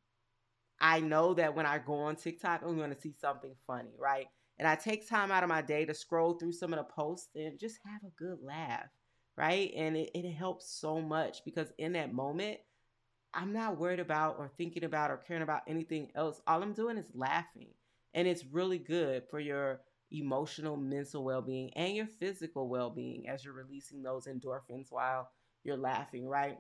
I 0.81 1.01
know 1.01 1.35
that 1.35 1.55
when 1.55 1.67
I 1.67 1.79
go 1.79 1.95
on 1.95 2.17
TikTok, 2.17 2.63
I'm 2.63 2.77
going 2.77 2.95
to 2.95 3.01
see 3.01 3.13
something 3.13 3.55
funny, 3.67 3.95
right? 3.99 4.27
And 4.59 4.69
I 4.69 4.75
take 4.77 5.09
time 5.09 5.31
out 5.31 5.43
of 5.43 5.49
my 5.49 5.63
day 5.63 5.85
to 5.85 5.95
scroll 5.95 6.35
through 6.35 6.53
some 6.53 6.73
of 6.73 6.79
the 6.79 6.85
posts 6.85 7.29
and 7.35 7.59
just 7.59 7.79
have 7.85 8.03
a 8.05 8.11
good 8.17 8.39
laugh, 8.43 8.89
right? 9.37 9.73
And 9.77 9.97
it, 9.97 10.11
it 10.15 10.31
helps 10.33 10.71
so 10.71 11.01
much 11.01 11.45
because 11.45 11.73
in 11.79 11.93
that 11.93 12.13
moment, 12.13 12.59
I'm 13.35 13.53
not 13.53 13.79
worried 13.79 14.01
about 14.01 14.37
or 14.39 14.51
thinking 14.57 14.85
about 14.85 15.11
or 15.11 15.19
caring 15.19 15.43
about 15.43 15.63
anything 15.69 16.11
else. 16.15 16.41
All 16.47 16.63
I'm 16.63 16.73
doing 16.73 16.97
is 16.97 17.11
laughing. 17.15 17.69
And 18.15 18.27
it's 18.27 18.45
really 18.47 18.79
good 18.79 19.25
for 19.31 19.39
your 19.41 19.83
emotional, 20.11 20.77
mental 20.77 21.25
well 21.25 21.43
being 21.43 21.71
and 21.75 21.95
your 21.95 22.07
physical 22.07 22.69
well 22.69 22.91
being 22.91 23.29
as 23.29 23.45
you're 23.45 23.53
releasing 23.55 24.03
those 24.03 24.27
endorphins 24.27 24.87
while 24.91 25.31
you're 25.65 25.77
laughing, 25.77 26.27
right? 26.27 26.59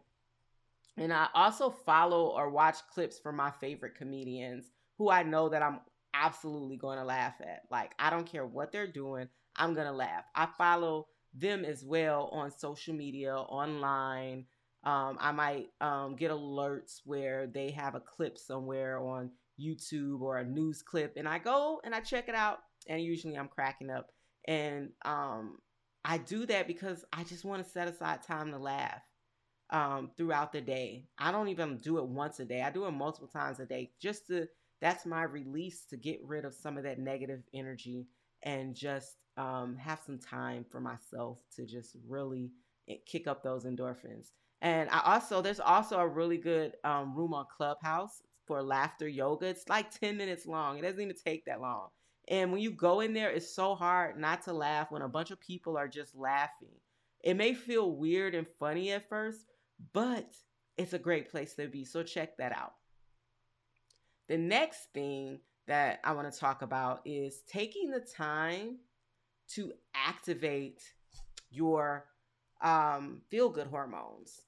And 0.97 1.13
I 1.13 1.29
also 1.35 1.71
follow 1.71 2.29
or 2.29 2.51
watch 2.51 2.77
clips 2.93 3.19
from 3.19 3.37
my 3.37 3.51
favorite 3.51 3.97
comedians 3.97 4.71
who 4.99 5.11
I 5.11 5.23
know 5.23 5.49
that 5.51 5.63
I'm 5.63 5.81
absolutely 6.15 6.77
going 6.77 6.99
to 6.99 7.05
laugh 7.05 7.35
at. 7.41 7.63
Like, 7.71 7.93
I 7.99 8.11
don't 8.11 8.27
care 8.27 8.47
what 8.47 8.73
they're 8.73 8.91
doing, 8.91 9.29
I'm 9.57 9.75
going 9.75 9.87
to 9.87 9.93
laugh. 9.93 10.25
I 10.35 10.49
follow 10.59 11.07
them 11.35 11.65
as 11.65 11.85
well 11.85 12.31
on 12.33 12.51
social 12.51 12.95
media, 12.95 13.35
online. 13.37 14.47
Um, 14.85 15.19
I 15.21 15.33
might 15.33 15.67
um, 15.81 16.17
get 16.17 16.31
alerts 16.31 17.01
where 17.05 17.47
they 17.47 17.71
have 17.71 17.95
a 17.95 18.01
clip 18.01 18.39
somewhere 18.39 18.99
on 18.99 19.31
YouTube 19.61 20.21
or 20.21 20.39
a 20.39 20.45
news 20.45 20.83
clip, 20.83 21.15
and 21.17 21.29
I 21.29 21.39
go 21.39 21.81
and 21.85 21.95
I 21.95 22.01
check 22.01 22.29
it 22.29 22.35
out, 22.35 22.59
and 22.89 23.03
usually 23.03 23.37
I'm 23.37 23.49
cracking 23.49 23.91
up. 23.91 24.11
And 24.47 24.91
um, 25.05 25.59
I 26.05 26.19
do 26.19 26.47
that 26.47 26.69
because 26.69 27.05
I 27.13 27.25
just 27.25 27.45
want 27.45 27.65
to 27.65 27.71
set 27.71 27.89
aside 27.89 28.23
time 28.23 28.53
to 28.53 28.59
laugh 28.59 29.03
um, 29.71 30.11
throughout 30.17 30.53
the 30.53 30.61
day. 30.61 31.05
I 31.19 31.33
don't 31.33 31.49
even 31.49 31.79
do 31.79 31.99
it 31.99 32.07
once 32.07 32.41
a 32.41 32.45
day. 32.45 32.63
I 32.63 32.71
do 32.71 32.87
it 32.87 32.93
multiple 32.93 33.29
times 33.29 33.61
a 33.61 33.67
day 33.67 33.91
just 34.01 34.27
to 34.29 34.49
that's 34.81 35.07
my 35.07 35.23
release 35.23 35.85
to 35.87 35.97
get 35.97 36.21
rid 36.25 36.45
of 36.45 36.55
some 36.55 36.77
of 36.77 36.85
that 36.85 36.99
negative 36.99 37.43
energy 37.55 38.07
and 38.43 38.75
just 38.75 39.17
um, 39.37 39.77
have 39.77 40.01
some 40.05 40.19
time 40.19 40.65
for 40.71 40.81
myself 40.81 41.41
to 41.57 41.67
just 41.67 41.97
really 42.09 42.51
eh, 42.89 42.97
kick 43.07 43.27
up 43.27 43.43
those 43.43 43.65
endorphins. 43.65 44.31
And 44.63 44.89
I 44.91 45.15
also 45.15 45.43
there's 45.43 45.61
also 45.61 45.99
a 45.99 46.09
really 46.09 46.39
good 46.39 46.75
um, 46.85 47.15
room 47.15 47.35
on 47.35 47.47
Clubhouse 47.55 48.23
for 48.47 48.63
laughter 48.63 49.09
yoga. 49.09 49.47
It's 49.47 49.69
like 49.69 49.91
10 49.91 50.17
minutes 50.17 50.47
long. 50.47 50.79
It 50.79 50.83
doesn't 50.83 51.01
even 51.01 51.17
take 51.17 51.45
that 51.47 51.61
long. 51.61 51.89
And 52.29 52.53
when 52.53 52.61
you 52.61 52.73
go 52.73 53.01
in 53.01 53.13
there, 53.15 53.31
it's 53.31 53.55
so 53.55 53.75
hard 53.75 54.19
not 54.19 54.43
to 54.45 54.53
laugh 54.53 54.91
when 54.91 55.03
a 55.03 55.09
bunch 55.09 55.31
of 55.31 55.41
people 55.41 55.77
are 55.77 55.89
just 55.89 56.15
laughing. 56.17 56.75
It 57.23 57.35
may 57.37 57.55
feel 57.55 57.93
weird 57.93 58.35
and 58.35 58.47
funny 58.59 58.93
at 58.93 59.09
first, 59.09 59.47
but 59.93 60.27
it's 60.77 60.93
a 60.93 60.99
great 60.99 61.31
place 61.31 61.55
to 61.55 61.69
be. 61.69 61.85
So 61.85 62.03
check 62.03 62.37
that 62.39 62.53
out. 62.53 62.75
The 64.29 64.39
next 64.39 64.93
thing 64.93 65.41
that 65.67 66.01
I 66.05 66.13
want 66.13 66.33
to 66.33 66.39
talk 66.39 66.63
about 66.63 67.01
is 67.05 67.43
taking 67.49 67.91
the 67.91 68.01
time 68.01 68.79
to 69.55 69.73
activate 69.95 70.83
your 71.51 72.07
um, 72.61 73.23
feel 73.31 73.49
good 73.49 73.67
hormones. 73.69 74.43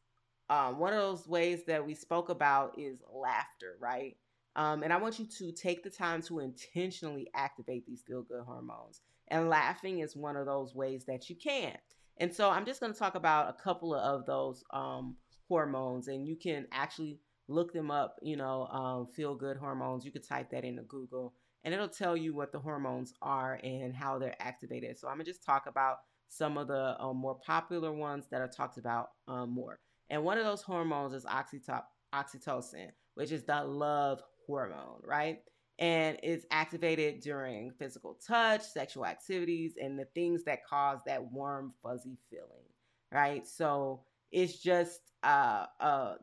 Um, 0.50 0.78
one 0.78 0.92
of 0.92 0.98
those 0.98 1.28
ways 1.28 1.64
that 1.66 1.86
we 1.86 1.94
spoke 1.94 2.30
about 2.30 2.78
is 2.78 3.02
laughter, 3.12 3.76
right? 3.80 4.16
Um, 4.56 4.82
and 4.82 4.92
I 4.92 4.96
want 4.96 5.18
you 5.18 5.26
to 5.26 5.52
take 5.52 5.82
the 5.82 5.90
time 5.90 6.22
to 6.22 6.40
intentionally 6.40 7.28
activate 7.34 7.86
these 7.86 8.02
feel 8.02 8.22
good 8.22 8.42
hormones. 8.44 9.02
And 9.28 9.48
laughing 9.48 10.00
is 10.00 10.16
one 10.16 10.36
of 10.36 10.46
those 10.46 10.74
ways 10.74 11.04
that 11.04 11.28
you 11.28 11.36
can. 11.36 11.76
And 12.20 12.32
so 12.32 12.50
I'm 12.50 12.66
just 12.66 12.80
going 12.80 12.92
to 12.92 12.98
talk 12.98 13.14
about 13.14 13.48
a 13.48 13.62
couple 13.62 13.94
of 13.94 14.26
those 14.26 14.64
um, 14.72 15.16
hormones, 15.48 16.08
and 16.08 16.26
you 16.26 16.36
can 16.36 16.66
actually 16.72 17.20
look 17.48 17.72
them 17.72 17.90
up. 17.90 18.16
You 18.22 18.36
know, 18.36 18.66
um, 18.66 19.06
feel 19.14 19.34
good 19.34 19.56
hormones. 19.56 20.04
You 20.04 20.12
could 20.12 20.26
type 20.26 20.50
that 20.50 20.64
into 20.64 20.82
Google, 20.82 21.34
and 21.64 21.72
it'll 21.72 21.88
tell 21.88 22.16
you 22.16 22.34
what 22.34 22.52
the 22.52 22.58
hormones 22.58 23.14
are 23.22 23.60
and 23.62 23.94
how 23.94 24.18
they're 24.18 24.40
activated. 24.40 24.98
So 24.98 25.08
I'm 25.08 25.14
gonna 25.14 25.24
just 25.24 25.44
talk 25.44 25.66
about 25.66 25.98
some 26.28 26.58
of 26.58 26.68
the 26.68 27.00
um, 27.00 27.16
more 27.16 27.36
popular 27.36 27.92
ones 27.92 28.26
that 28.30 28.40
are 28.40 28.48
talked 28.48 28.78
about 28.78 29.08
um, 29.26 29.50
more. 29.50 29.80
And 30.10 30.24
one 30.24 30.38
of 30.38 30.44
those 30.44 30.62
hormones 30.62 31.12
is 31.12 31.24
oxyto- 31.24 31.84
oxytocin, 32.14 32.88
which 33.14 33.32
is 33.32 33.44
the 33.44 33.64
love 33.64 34.22
hormone, 34.46 35.00
right? 35.04 35.38
And 35.78 36.18
it's 36.22 36.44
activated 36.50 37.20
during 37.20 37.70
physical 37.72 38.18
touch, 38.26 38.62
sexual 38.62 39.06
activities, 39.06 39.74
and 39.80 39.98
the 39.98 40.06
things 40.14 40.44
that 40.44 40.64
cause 40.66 40.98
that 41.06 41.32
warm, 41.32 41.72
fuzzy 41.82 42.18
feeling, 42.30 42.64
right? 43.12 43.46
So 43.46 44.02
it's 44.32 44.58
just 44.58 45.00
uh, 45.22 45.66
a, 45.80 46.14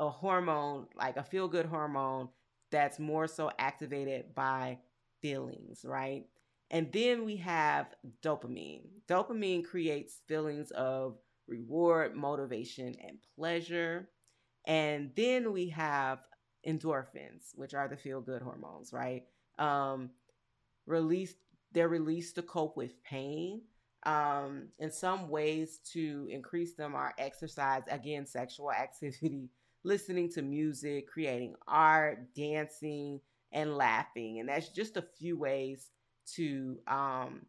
a 0.00 0.08
hormone, 0.08 0.86
like 0.96 1.16
a 1.16 1.22
feel 1.22 1.48
good 1.48 1.66
hormone, 1.66 2.28
that's 2.70 2.98
more 2.98 3.26
so 3.26 3.50
activated 3.58 4.34
by 4.34 4.78
feelings, 5.22 5.84
right? 5.84 6.24
And 6.70 6.92
then 6.92 7.24
we 7.24 7.36
have 7.36 7.86
dopamine. 8.22 8.82
Dopamine 9.08 9.64
creates 9.64 10.20
feelings 10.28 10.70
of 10.72 11.16
reward, 11.48 12.14
motivation, 12.14 12.94
and 13.06 13.18
pleasure. 13.36 14.08
And 14.66 15.10
then 15.16 15.52
we 15.52 15.68
have 15.70 16.20
endorphins, 16.66 17.56
which 17.56 17.74
are 17.74 17.88
the 17.88 17.96
feel 17.96 18.20
good 18.20 18.42
hormones, 18.42 18.92
right? 18.92 19.24
Um, 19.58 20.10
released, 20.86 21.36
they're 21.72 21.88
released 21.88 22.36
to 22.36 22.42
cope 22.42 22.76
with 22.76 23.02
pain. 23.02 23.62
Um, 24.04 24.68
in 24.78 24.90
some 24.90 25.28
ways 25.28 25.80
to 25.92 26.26
increase 26.30 26.74
them 26.74 26.94
are 26.94 27.14
exercise, 27.18 27.82
again, 27.90 28.26
sexual 28.26 28.72
activity, 28.72 29.50
listening 29.84 30.30
to 30.32 30.42
music, 30.42 31.08
creating 31.08 31.54
art, 31.68 32.34
dancing, 32.34 33.20
and 33.52 33.76
laughing. 33.76 34.40
And 34.40 34.48
that's 34.48 34.68
just 34.68 34.96
a 34.96 35.02
few 35.02 35.36
ways 35.36 35.90
to 36.34 36.78
um, 36.86 37.42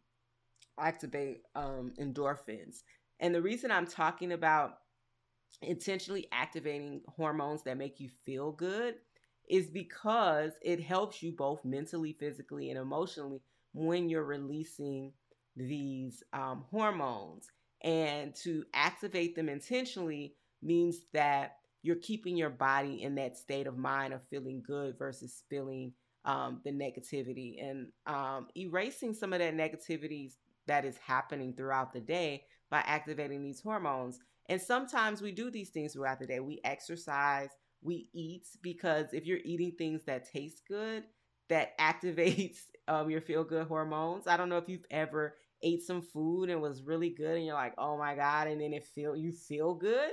activate 0.78 1.42
um, 1.54 1.92
endorphins. 2.00 2.82
And 3.20 3.34
the 3.34 3.42
reason 3.42 3.70
I'm 3.70 3.86
talking 3.86 4.32
about 4.32 4.78
intentionally 5.60 6.28
activating 6.32 7.02
hormones 7.08 7.62
that 7.64 7.76
make 7.76 8.00
you 8.00 8.08
feel 8.24 8.52
good 8.52 8.94
is 9.48 9.70
because 9.70 10.52
it 10.62 10.80
helps 10.80 11.22
you 11.22 11.32
both 11.32 11.64
mentally, 11.64 12.16
physically, 12.18 12.70
and 12.70 12.78
emotionally 12.78 13.40
when 13.72 14.08
you're 14.08 14.24
releasing 14.24 15.12
these 15.56 16.22
um, 16.32 16.64
hormones. 16.70 17.48
And 17.82 18.34
to 18.36 18.64
activate 18.74 19.34
them 19.34 19.48
intentionally 19.48 20.36
means 20.62 21.00
that 21.12 21.56
you're 21.82 21.96
keeping 21.96 22.36
your 22.36 22.50
body 22.50 23.02
in 23.02 23.16
that 23.16 23.36
state 23.36 23.66
of 23.66 23.76
mind 23.76 24.14
of 24.14 24.20
feeling 24.30 24.62
good 24.64 24.96
versus 24.96 25.42
feeling 25.50 25.92
um, 26.24 26.60
the 26.64 26.70
negativity 26.70 27.62
and 27.62 27.88
um, 28.06 28.46
erasing 28.56 29.12
some 29.12 29.32
of 29.32 29.40
that 29.40 29.56
negativity 29.56 30.30
that 30.66 30.84
is 30.84 30.96
happening 30.98 31.52
throughout 31.52 31.92
the 31.92 32.00
day 32.00 32.44
by 32.70 32.78
activating 32.86 33.42
these 33.42 33.60
hormones. 33.60 34.20
And 34.48 34.60
sometimes 34.60 35.22
we 35.22 35.32
do 35.32 35.50
these 35.50 35.70
things 35.70 35.92
throughout 35.92 36.18
the 36.18 36.26
day. 36.26 36.40
We 36.40 36.60
exercise, 36.64 37.50
we 37.82 38.08
eat, 38.12 38.46
because 38.62 39.12
if 39.12 39.26
you're 39.26 39.38
eating 39.44 39.72
things 39.78 40.04
that 40.04 40.30
taste 40.30 40.62
good, 40.68 41.04
that 41.48 41.78
activates 41.80 42.58
um, 42.88 43.10
your 43.10 43.20
feel 43.20 43.44
good 43.44 43.66
hormones. 43.66 44.26
I 44.26 44.36
don't 44.36 44.48
know 44.48 44.58
if 44.58 44.68
you've 44.68 44.86
ever 44.90 45.36
ate 45.62 45.82
some 45.82 46.02
food 46.02 46.50
and 46.50 46.60
was 46.60 46.82
really 46.82 47.10
good 47.10 47.36
and 47.36 47.46
you're 47.46 47.54
like, 47.54 47.74
oh 47.78 47.96
my 47.96 48.14
God, 48.16 48.48
and 48.48 48.60
then 48.60 48.72
it 48.72 48.84
feel 48.84 49.14
you 49.16 49.32
feel 49.32 49.74
good. 49.74 50.12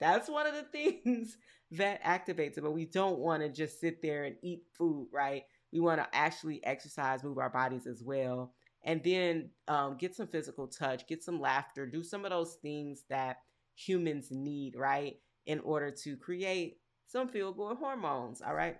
That's 0.00 0.28
one 0.28 0.46
of 0.46 0.54
the 0.54 0.62
things 1.04 1.36
that 1.72 2.02
activates 2.02 2.58
it. 2.58 2.62
But 2.62 2.72
we 2.72 2.84
don't 2.86 3.18
want 3.18 3.42
to 3.42 3.48
just 3.48 3.80
sit 3.80 4.02
there 4.02 4.24
and 4.24 4.36
eat 4.42 4.62
food, 4.76 5.08
right? 5.12 5.42
We 5.72 5.80
want 5.80 6.00
to 6.00 6.08
actually 6.16 6.64
exercise, 6.64 7.24
move 7.24 7.38
our 7.38 7.50
bodies 7.50 7.86
as 7.86 8.02
well. 8.02 8.52
And 8.84 9.02
then 9.02 9.50
um, 9.66 9.96
get 9.96 10.14
some 10.14 10.28
physical 10.28 10.68
touch, 10.68 11.06
get 11.08 11.24
some 11.24 11.40
laughter, 11.40 11.86
do 11.86 12.04
some 12.04 12.24
of 12.24 12.30
those 12.30 12.54
things 12.62 13.02
that 13.10 13.38
humans 13.76 14.28
need, 14.30 14.74
right? 14.76 15.16
In 15.46 15.60
order 15.60 15.92
to 16.02 16.16
create 16.16 16.78
some 17.06 17.28
feel 17.28 17.52
good 17.52 17.76
hormones, 17.76 18.42
all 18.42 18.54
right? 18.54 18.78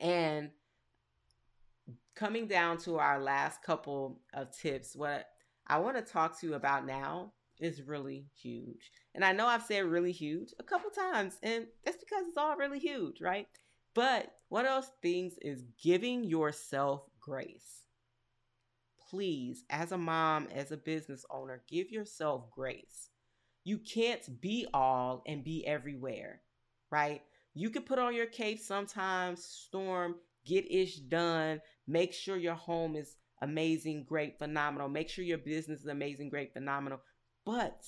And 0.00 0.50
coming 2.14 2.46
down 2.46 2.78
to 2.78 2.98
our 2.98 3.20
last 3.20 3.62
couple 3.62 4.20
of 4.32 4.56
tips, 4.56 4.96
what 4.96 5.26
I 5.66 5.78
want 5.78 5.96
to 5.96 6.02
talk 6.02 6.40
to 6.40 6.46
you 6.46 6.54
about 6.54 6.86
now 6.86 7.32
is 7.58 7.82
really 7.82 8.26
huge. 8.40 8.90
And 9.14 9.24
I 9.24 9.32
know 9.32 9.46
I've 9.46 9.62
said 9.62 9.84
really 9.84 10.12
huge 10.12 10.54
a 10.58 10.62
couple 10.62 10.90
times, 10.90 11.38
and 11.42 11.66
that's 11.84 11.98
because 11.98 12.24
it's 12.26 12.38
all 12.38 12.56
really 12.56 12.78
huge, 12.78 13.20
right? 13.20 13.46
But 13.94 14.32
one 14.48 14.66
of 14.66 14.82
those 14.82 14.92
things 15.02 15.34
is 15.42 15.64
giving 15.82 16.24
yourself 16.24 17.02
grace. 17.20 17.86
Please, 19.10 19.64
as 19.68 19.92
a 19.92 19.98
mom, 19.98 20.48
as 20.54 20.72
a 20.72 20.76
business 20.76 21.24
owner, 21.30 21.62
give 21.68 21.90
yourself 21.90 22.50
grace. 22.50 23.09
You 23.64 23.78
can't 23.78 24.40
be 24.40 24.66
all 24.72 25.22
and 25.26 25.44
be 25.44 25.66
everywhere, 25.66 26.40
right? 26.90 27.22
You 27.54 27.70
can 27.70 27.82
put 27.82 27.98
on 27.98 28.14
your 28.14 28.26
cape 28.26 28.60
sometimes, 28.60 29.44
storm, 29.44 30.16
get 30.44 30.70
ish 30.70 30.96
done, 30.96 31.60
make 31.86 32.12
sure 32.12 32.36
your 32.36 32.54
home 32.54 32.96
is 32.96 33.16
amazing, 33.42 34.04
great, 34.08 34.38
phenomenal. 34.38 34.88
Make 34.88 35.08
sure 35.08 35.24
your 35.24 35.38
business 35.38 35.80
is 35.80 35.86
amazing, 35.86 36.28
great, 36.28 36.52
phenomenal. 36.52 37.00
But 37.44 37.84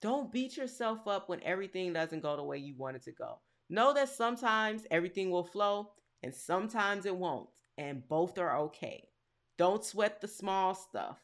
don't 0.00 0.32
beat 0.32 0.56
yourself 0.56 1.06
up 1.06 1.28
when 1.28 1.42
everything 1.42 1.92
doesn't 1.92 2.22
go 2.22 2.36
the 2.36 2.42
way 2.42 2.58
you 2.58 2.74
want 2.76 2.96
it 2.96 3.02
to 3.04 3.12
go. 3.12 3.38
Know 3.68 3.92
that 3.94 4.08
sometimes 4.08 4.86
everything 4.90 5.30
will 5.30 5.44
flow 5.44 5.90
and 6.22 6.34
sometimes 6.34 7.06
it 7.06 7.14
won't, 7.14 7.48
and 7.76 8.06
both 8.08 8.38
are 8.38 8.58
okay. 8.58 9.08
Don't 9.56 9.84
sweat 9.84 10.20
the 10.20 10.28
small 10.28 10.74
stuff. 10.74 11.18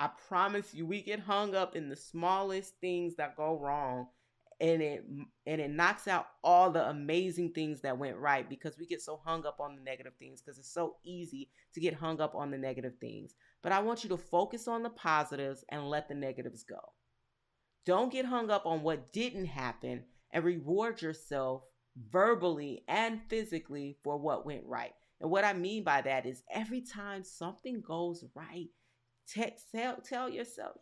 I 0.00 0.08
promise 0.28 0.74
you, 0.74 0.86
we 0.86 1.02
get 1.02 1.20
hung 1.20 1.54
up 1.54 1.76
in 1.76 1.90
the 1.90 1.96
smallest 1.96 2.74
things 2.80 3.16
that 3.16 3.36
go 3.36 3.58
wrong 3.58 4.06
and 4.58 4.82
it 4.82 5.04
and 5.46 5.60
it 5.60 5.70
knocks 5.70 6.08
out 6.08 6.26
all 6.42 6.70
the 6.70 6.88
amazing 6.88 7.52
things 7.52 7.82
that 7.82 7.98
went 7.98 8.16
right 8.16 8.48
because 8.48 8.78
we 8.78 8.86
get 8.86 9.02
so 9.02 9.20
hung 9.24 9.44
up 9.46 9.58
on 9.60 9.76
the 9.76 9.82
negative 9.82 10.14
things 10.18 10.40
because 10.40 10.58
it's 10.58 10.72
so 10.72 10.96
easy 11.04 11.50
to 11.74 11.80
get 11.80 11.94
hung 11.94 12.20
up 12.20 12.34
on 12.34 12.50
the 12.50 12.58
negative 12.58 12.94
things. 12.98 13.34
But 13.62 13.72
I 13.72 13.80
want 13.80 14.02
you 14.02 14.08
to 14.10 14.16
focus 14.16 14.68
on 14.68 14.82
the 14.82 14.90
positives 14.90 15.64
and 15.68 15.88
let 15.88 16.08
the 16.08 16.14
negatives 16.14 16.62
go. 16.62 16.80
Don't 17.84 18.12
get 18.12 18.24
hung 18.24 18.50
up 18.50 18.64
on 18.64 18.82
what 18.82 19.12
didn't 19.12 19.46
happen 19.46 20.04
and 20.30 20.44
reward 20.44 21.02
yourself 21.02 21.62
verbally 22.10 22.84
and 22.88 23.20
physically 23.28 23.98
for 24.02 24.16
what 24.16 24.46
went 24.46 24.64
right. 24.64 24.92
And 25.20 25.30
what 25.30 25.44
I 25.44 25.52
mean 25.52 25.84
by 25.84 26.00
that 26.02 26.24
is 26.24 26.42
every 26.50 26.80
time 26.80 27.22
something 27.22 27.82
goes 27.82 28.24
right, 28.34 28.68
tell, 29.32 29.96
tell 29.96 30.28
yourself, 30.28 30.76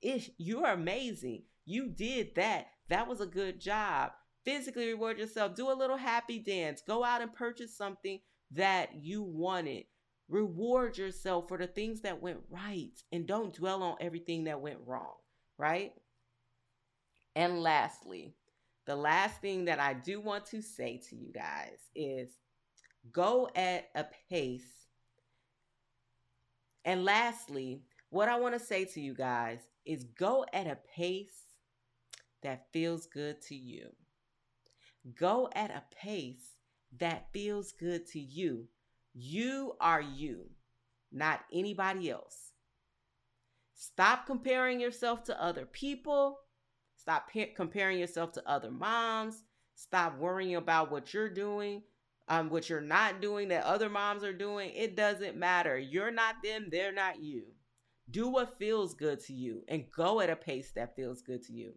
you're 0.00 0.66
amazing. 0.66 1.44
You 1.64 1.88
did 1.88 2.34
that. 2.34 2.66
That 2.88 3.08
was 3.08 3.20
a 3.20 3.26
good 3.26 3.60
job. 3.60 4.12
Physically 4.44 4.88
reward 4.88 5.18
yourself. 5.18 5.54
Do 5.54 5.70
a 5.70 5.74
little 5.74 5.96
happy 5.96 6.38
dance. 6.38 6.82
Go 6.86 7.04
out 7.04 7.22
and 7.22 7.32
purchase 7.32 7.76
something 7.76 8.18
that 8.50 8.94
you 8.94 9.22
wanted. 9.22 9.84
Reward 10.28 10.98
yourself 10.98 11.46
for 11.48 11.58
the 11.58 11.66
things 11.66 12.00
that 12.00 12.22
went 12.22 12.40
right 12.50 12.92
and 13.12 13.26
don't 13.26 13.54
dwell 13.54 13.82
on 13.82 13.96
everything 14.00 14.44
that 14.44 14.60
went 14.60 14.78
wrong, 14.86 15.14
right? 15.58 15.92
And 17.36 17.62
lastly, 17.62 18.34
the 18.86 18.96
last 18.96 19.40
thing 19.40 19.66
that 19.66 19.78
I 19.78 19.94
do 19.94 20.20
want 20.20 20.46
to 20.46 20.60
say 20.60 21.00
to 21.08 21.16
you 21.16 21.32
guys 21.32 21.78
is 21.94 22.30
go 23.12 23.48
at 23.54 23.88
a 23.94 24.06
pace. 24.28 24.88
And 26.84 27.04
lastly, 27.04 27.82
what 28.12 28.28
I 28.28 28.38
want 28.38 28.52
to 28.52 28.64
say 28.64 28.84
to 28.84 29.00
you 29.00 29.14
guys 29.14 29.60
is 29.86 30.04
go 30.04 30.44
at 30.52 30.66
a 30.66 30.76
pace 30.94 31.46
that 32.42 32.66
feels 32.70 33.06
good 33.06 33.40
to 33.48 33.54
you. 33.54 33.88
Go 35.18 35.48
at 35.54 35.70
a 35.70 35.82
pace 35.98 36.56
that 36.98 37.32
feels 37.32 37.72
good 37.72 38.06
to 38.08 38.20
you. 38.20 38.68
You 39.14 39.76
are 39.80 40.02
you, 40.02 40.50
not 41.10 41.40
anybody 41.50 42.10
else. 42.10 42.52
Stop 43.74 44.26
comparing 44.26 44.78
yourself 44.78 45.24
to 45.24 45.42
other 45.42 45.64
people. 45.64 46.38
Stop 46.96 47.30
comparing 47.56 47.98
yourself 47.98 48.32
to 48.32 48.46
other 48.46 48.70
moms. 48.70 49.42
Stop 49.74 50.18
worrying 50.18 50.56
about 50.56 50.92
what 50.92 51.14
you're 51.14 51.30
doing, 51.30 51.82
um, 52.28 52.50
what 52.50 52.68
you're 52.68 52.82
not 52.82 53.22
doing 53.22 53.48
that 53.48 53.64
other 53.64 53.88
moms 53.88 54.22
are 54.22 54.34
doing. 54.34 54.70
It 54.74 54.96
doesn't 54.96 55.38
matter. 55.38 55.78
You're 55.78 56.10
not 56.10 56.42
them, 56.44 56.68
they're 56.70 56.92
not 56.92 57.22
you. 57.22 57.44
Do 58.12 58.28
what 58.28 58.58
feels 58.58 58.94
good 58.94 59.20
to 59.24 59.32
you 59.32 59.64
and 59.68 59.90
go 59.90 60.20
at 60.20 60.30
a 60.30 60.36
pace 60.36 60.70
that 60.76 60.94
feels 60.94 61.22
good 61.22 61.42
to 61.44 61.52
you. 61.52 61.72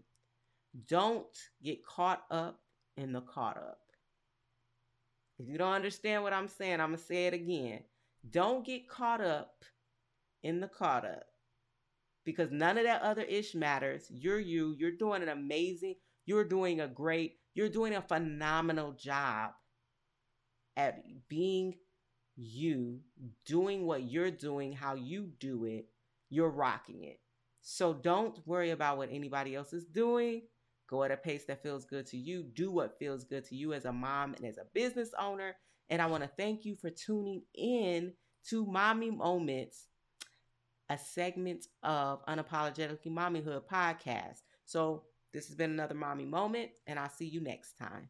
Don't 0.88 1.26
get 1.64 1.86
caught 1.86 2.24
up 2.30 2.60
in 2.98 3.14
the 3.14 3.22
caught 3.22 3.58
up. 3.58 3.80
If 5.40 5.48
you 5.48 5.58
don't 5.58 5.74
understand 5.74 6.24
what 6.24 6.34
I'm 6.34 6.48
saying, 6.48 6.80
I'm 6.80 6.90
going 6.90 7.00
to 7.00 7.04
say 7.04 7.28
it 7.28 7.34
again. 7.34 7.80
Don't 8.30 8.66
get 8.66 8.88
caught 8.88 9.22
up 9.22 9.64
in 10.44 10.60
the 10.60 10.68
caught 10.68 11.06
up 11.06 11.26
because 12.26 12.52
none 12.52 12.78
of 12.78 12.84
that 12.84 13.02
other 13.02 13.24
ish 13.24 13.56
matters. 13.56 14.06
You're 14.10 14.40
you. 14.40 14.76
You're 14.78 14.92
doing 14.92 15.24
an 15.24 15.30
amazing, 15.30 15.96
you're 16.26 16.44
doing 16.44 16.82
a 16.82 16.88
great, 16.88 17.38
you're 17.54 17.70
doing 17.70 17.96
a 17.96 18.02
phenomenal 18.02 18.94
job 18.94 19.52
at 20.76 21.04
being 21.30 21.76
you, 22.36 23.00
doing 23.46 23.86
what 23.86 24.04
you're 24.04 24.32
doing, 24.32 24.74
how 24.74 24.96
you 24.96 25.30
do 25.40 25.66
it. 25.66 25.86
You're 26.36 26.50
rocking 26.50 27.06
it. 27.06 27.22
So 27.62 27.94
don't 27.94 28.46
worry 28.46 28.72
about 28.72 28.98
what 28.98 29.08
anybody 29.10 29.56
else 29.56 29.72
is 29.72 29.86
doing. 29.86 30.42
Go 30.90 31.04
at 31.04 31.12
a 31.12 31.16
pace 31.16 31.46
that 31.46 31.64
feels 31.64 31.86
good 31.86 32.06
to 32.08 32.18
you. 32.18 32.44
Do 32.44 32.72
what 32.72 33.00
feels 33.00 33.24
good 33.24 33.46
to 33.46 33.56
you 33.56 33.72
as 33.72 33.86
a 33.86 33.94
mom 33.94 34.34
and 34.34 34.46
as 34.46 34.58
a 34.58 34.68
business 34.74 35.12
owner. 35.18 35.56
And 35.90 36.02
I 36.02 36.08
want 36.08 36.24
to 36.24 36.30
thank 36.38 36.66
you 36.66 36.76
for 36.76 36.90
tuning 36.90 37.44
in 37.54 38.12
to 38.50 38.66
Mommy 38.66 39.12
Moments, 39.12 39.88
a 40.90 40.98
segment 40.98 41.68
of 41.84 42.26
Unapologetically 42.26 43.08
Mommyhood 43.08 43.64
podcast. 43.72 44.42
So 44.66 45.04
this 45.34 45.48
has 45.48 45.56
been 45.56 45.72
another 45.72 45.96
Mommy 45.96 46.26
Moment, 46.26 46.72
and 46.86 47.00
I'll 47.00 47.10
see 47.10 47.28
you 47.28 47.40
next 47.40 47.78
time. 47.78 48.10